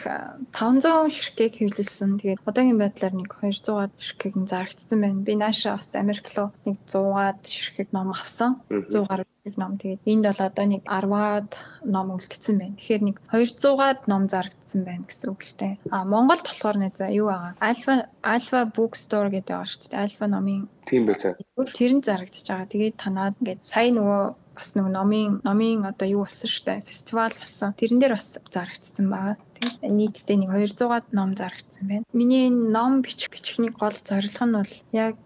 500 0.51 1.09
ширхгийг 1.09 1.57
хэвлүүлсэн. 1.57 2.19
Тэгээд 2.21 2.43
одоогийн 2.45 2.79
байдлаар 2.79 3.15
нэг 3.15 3.31
200-аад 3.31 3.93
ширхгийг 3.97 4.35
нь 4.37 4.49
зарагдсан 4.49 4.99
байна. 5.01 5.25
Би 5.25 5.33
нааша 5.35 5.79
бас 5.79 5.95
Америк 5.95 6.27
руу 6.35 6.51
нэг 6.67 6.77
100-аад 6.85 7.41
ширхэг 7.47 7.89
ном 7.95 8.11
авсан. 8.11 8.61
100 8.69 9.07
гаруй 9.07 9.25
ном. 9.57 9.77
Тэгээд 9.79 10.05
энд 10.05 10.25
бол 10.29 10.41
одоо 10.45 10.65
нэг 10.65 10.83
10-аад 10.85 11.51
ном 11.87 12.07
үлдсэн 12.13 12.55
байна. 12.59 12.77
Тэгэхээр 12.77 13.03
нэг 13.03 13.17
200-аад 13.31 13.99
ном 14.05 14.23
зарагдсан 14.29 14.81
байна 14.85 15.05
гэсэн 15.07 15.27
үг 15.33 15.41
л 15.43 15.53
дээ. 15.57 15.73
А 15.89 16.05
Монголд 16.05 16.43
болохоор 16.45 16.77
нэ 16.77 16.91
за 16.93 17.09
юу 17.09 17.31
байгаа? 17.31 17.57
Alpha 17.61 18.09
Alpha 18.21 18.59
Bookstore 18.69 19.33
гэдэг 19.33 19.49
байгаа 19.49 19.69
шүү 19.69 19.89
дээ. 19.89 20.03
Alpha 20.05 20.25
номын 20.29 20.69
Тийм 20.85 21.09
байцаа. 21.09 21.33
Тэр 21.73 21.91
нь 21.97 22.05
зарагдчихж 22.05 22.47
байгаа. 22.49 22.69
Тэгээд 22.69 22.95
танаад 23.01 23.35
ингээд 23.41 23.61
сая 23.65 23.89
нөгөө 23.89 24.44
бас 24.55 24.75
нэг 24.75 24.87
номын 24.89 25.41
номын 25.43 25.85
одоо 25.91 26.07
юу 26.07 26.23
болсон 26.25 26.49
штэ 26.49 26.81
фестивал 26.87 27.35
болсон. 27.35 27.75
Тэрэн 27.75 27.99
дээр 27.99 28.15
бас 28.15 28.39
зарагдсан 28.39 29.07
байгаа. 29.11 29.35
Тэгээд 29.59 29.93
нийтдээ 29.99 30.37
нэг 30.39 30.49
200-аад 30.51 31.11
ном 31.11 31.35
зарагдсан 31.35 31.83
байна. 31.87 32.05
Миний 32.11 32.49
ном 32.49 33.03
бичих 33.03 33.29
бичихний 33.29 33.69
гол 33.69 33.95
зорилго 34.03 34.45
нь 34.47 34.57
бол 34.57 34.73
яг 34.91 35.17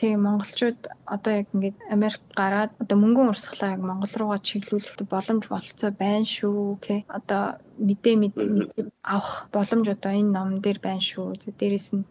тийм 0.00 0.22
монголчууд 0.24 0.80
одоо 1.04 1.32
яг 1.44 1.46
ингээд 1.52 1.76
Америк 1.90 2.22
гараад 2.34 2.72
одоо 2.80 2.96
мөнгөн 2.96 3.30
урсгалаа 3.32 3.76
яг 3.76 3.82
Монгол 3.84 4.14
руугаа 4.16 4.40
чиглүүлэх 4.40 4.96
боломж 5.04 5.44
болцоо 5.48 5.90
байна 5.92 6.24
шүү 6.24 6.78
тий 6.80 7.04
одоо 7.08 7.60
мэдээ 7.76 8.16
мэдээ 8.16 8.88
авах 9.04 9.50
боломж 9.52 9.86
одоо 9.92 10.12
энэ 10.16 10.32
ном 10.32 10.48
дээр 10.64 10.78
байна 10.80 11.04
шүү. 11.04 11.36
Дээрээс 11.58 11.88
нь 11.94 12.04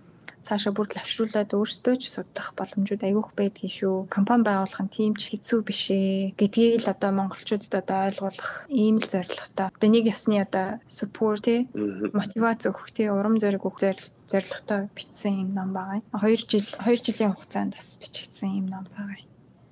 цаашаа 0.46 0.74
бүр 0.74 0.88
лавшруулад 0.90 1.52
өөрсдөө 1.54 1.96
ч 2.00 2.04
судах 2.10 2.56
боломжууд 2.58 3.04
айгүйх 3.04 3.32
байдгийн 3.36 3.74
шүү. 3.74 3.98
Компани 4.10 4.48
байгуулах 4.48 4.82
нь 4.84 4.94
тийм 4.94 5.14
ч 5.20 5.32
хэцүү 5.32 5.60
биш 5.68 5.92
ээ 5.92 6.34
гэдгийг 6.40 6.84
л 6.84 6.92
одоо 6.94 7.12
монголчуудад 7.16 7.74
одоо 7.84 8.00
ойлгуулах 8.08 8.52
ийм 8.72 8.98
л 9.00 9.08
зорилготой. 9.08 9.68
Одоо 9.70 9.90
нэг 9.92 10.06
ясны 10.08 10.42
одоо 10.42 10.80
support 10.88 11.46
тий 11.46 11.68
мотивац 12.16 12.66
өгөх 12.66 12.90
тий 12.96 13.08
урам 13.12 13.38
зориг 13.38 13.64
өгөх 13.64 13.80
зорилготой 14.32 14.90
бичсэн 14.96 15.44
юм 15.44 15.50
ном 15.54 15.74
байгаа. 15.76 16.02
2 16.16 16.50
жил 16.50 16.68
2 16.82 17.06
жилийн 17.06 17.34
хугацаанд 17.36 17.76
бас 17.76 18.00
бичигдсэн 18.02 18.64
юм 18.64 18.68
ном 18.68 18.86
байгаа. 18.96 19.29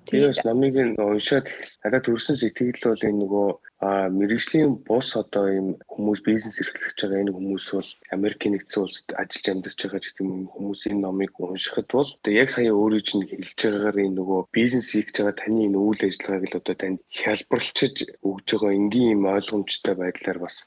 Тэгээс 0.07 0.47
намыг 0.47 0.75
уншаад 0.95 1.51
надад 1.83 2.03
төрсэн 2.07 2.39
сэтгэл 2.39 2.79
бол 2.95 3.03
энэ 3.03 3.21
нөгөө 3.23 3.47
а 3.77 4.09
мэрэгжлийн 4.09 4.81
бус 4.87 5.13
одоо 5.13 5.45
ийм 5.53 5.67
хүмүүс 5.85 6.25
бизнес 6.25 6.57
эрхлэж 6.63 6.97
байгаа 6.97 7.21
энэ 7.21 7.35
хүмүүс 7.35 7.65
бол 7.77 7.89
Америкийн 8.15 8.57
нэгдсэн 8.57 8.81
улсад 8.81 9.07
ажиллаж 9.21 9.45
амьдарч 9.51 9.79
байгаа 9.83 10.01
гэдэг 10.01 10.23
юм 10.25 10.49
хүмүүсийн 10.49 10.97
номыг 11.03 11.31
уншихад 11.37 11.87
бол 11.93 12.09
яг 12.25 12.49
сая 12.49 12.73
өөрөө 12.73 13.01
чинь 13.05 13.29
хэлж 13.29 13.53
байгаагаар 13.53 13.97
энэ 14.01 14.17
нөгөө 14.17 14.39
бизнес 14.49 14.87
хийж 14.95 15.13
байгаа 15.13 15.35
таны 15.37 15.59
энэ 15.69 15.77
үйл 15.77 16.01
ажиллагааг 16.09 16.45
л 16.49 16.57
одоо 16.57 16.75
танд 16.79 16.99
хялбарлчиж 17.13 17.95
өгж 18.25 18.47
байгаа 18.49 18.73
энгийн 18.79 19.13
юм 19.13 19.23
ойлгомжтой 19.29 19.93
байдлаар 19.93 20.39
бас 20.41 20.65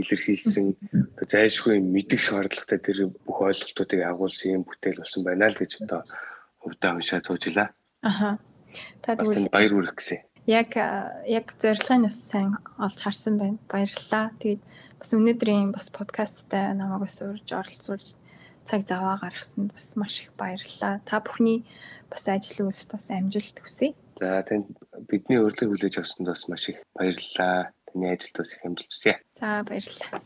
илэрхийлсэн 0.00 0.66
зайлшгүй 1.28 1.84
мэдих 1.84 2.20
шаардлагатай 2.24 2.80
тэр 2.80 2.98
бүх 3.26 3.38
ойлголтуудыг 3.44 4.00
агуулсан 4.08 4.56
юм 4.56 4.62
бүтээл 4.64 5.04
болсон 5.04 5.20
байна 5.26 5.52
л 5.52 5.60
гэж 5.60 5.84
одоо 5.84 6.00
хувьдаа 6.62 6.96
уншаад 6.96 7.28
суужлаа. 7.28 7.68
Аха. 8.00 8.38
Та 9.02 9.16
тэгвэл 9.16 9.52
баяр 9.52 9.72
хүрэх 9.74 9.94
гэсэн 9.98 10.20
яг 10.48 10.72
яг 11.28 11.46
зорилгыг 11.60 12.08
бас 12.08 12.18
сайн 12.24 12.56
олж 12.80 12.98
харсан 13.04 13.36
байна. 13.36 13.58
Баярлалаа. 13.68 14.32
Тэгээд 14.40 14.62
бас 14.96 15.10
өнөөдрийн 15.12 15.70
бас 15.76 15.92
подкасттай 15.92 16.72
намайг 16.72 17.04
бас 17.04 17.20
урьж 17.20 17.52
оролцуулж 17.52 18.16
цаг 18.64 18.88
заваа 18.88 19.20
гаргасанд 19.20 19.76
бас 19.76 19.92
маш 19.96 20.24
их 20.24 20.32
баярлалаа. 20.40 21.04
Та 21.04 21.20
бүхний 21.20 21.68
бас 22.08 22.24
ажил 22.32 22.64
үйлс 22.64 22.88
бас 22.88 23.12
амжилт 23.12 23.60
хүсье. 23.60 23.92
За 24.16 24.40
танд 24.48 24.72
бидний 25.04 25.36
урилгыг 25.36 25.68
хүлээж 25.68 26.00
авсанд 26.00 26.32
бас 26.32 26.48
маш 26.48 26.72
их 26.72 26.80
баярлалаа. 26.96 27.76
Таны 27.92 28.12
ажилд 28.16 28.36
бас 28.40 28.56
их 28.56 28.64
амжилт 28.64 28.88
хүсье. 28.88 29.20
За 29.36 29.60
баярлалаа. 29.68 30.24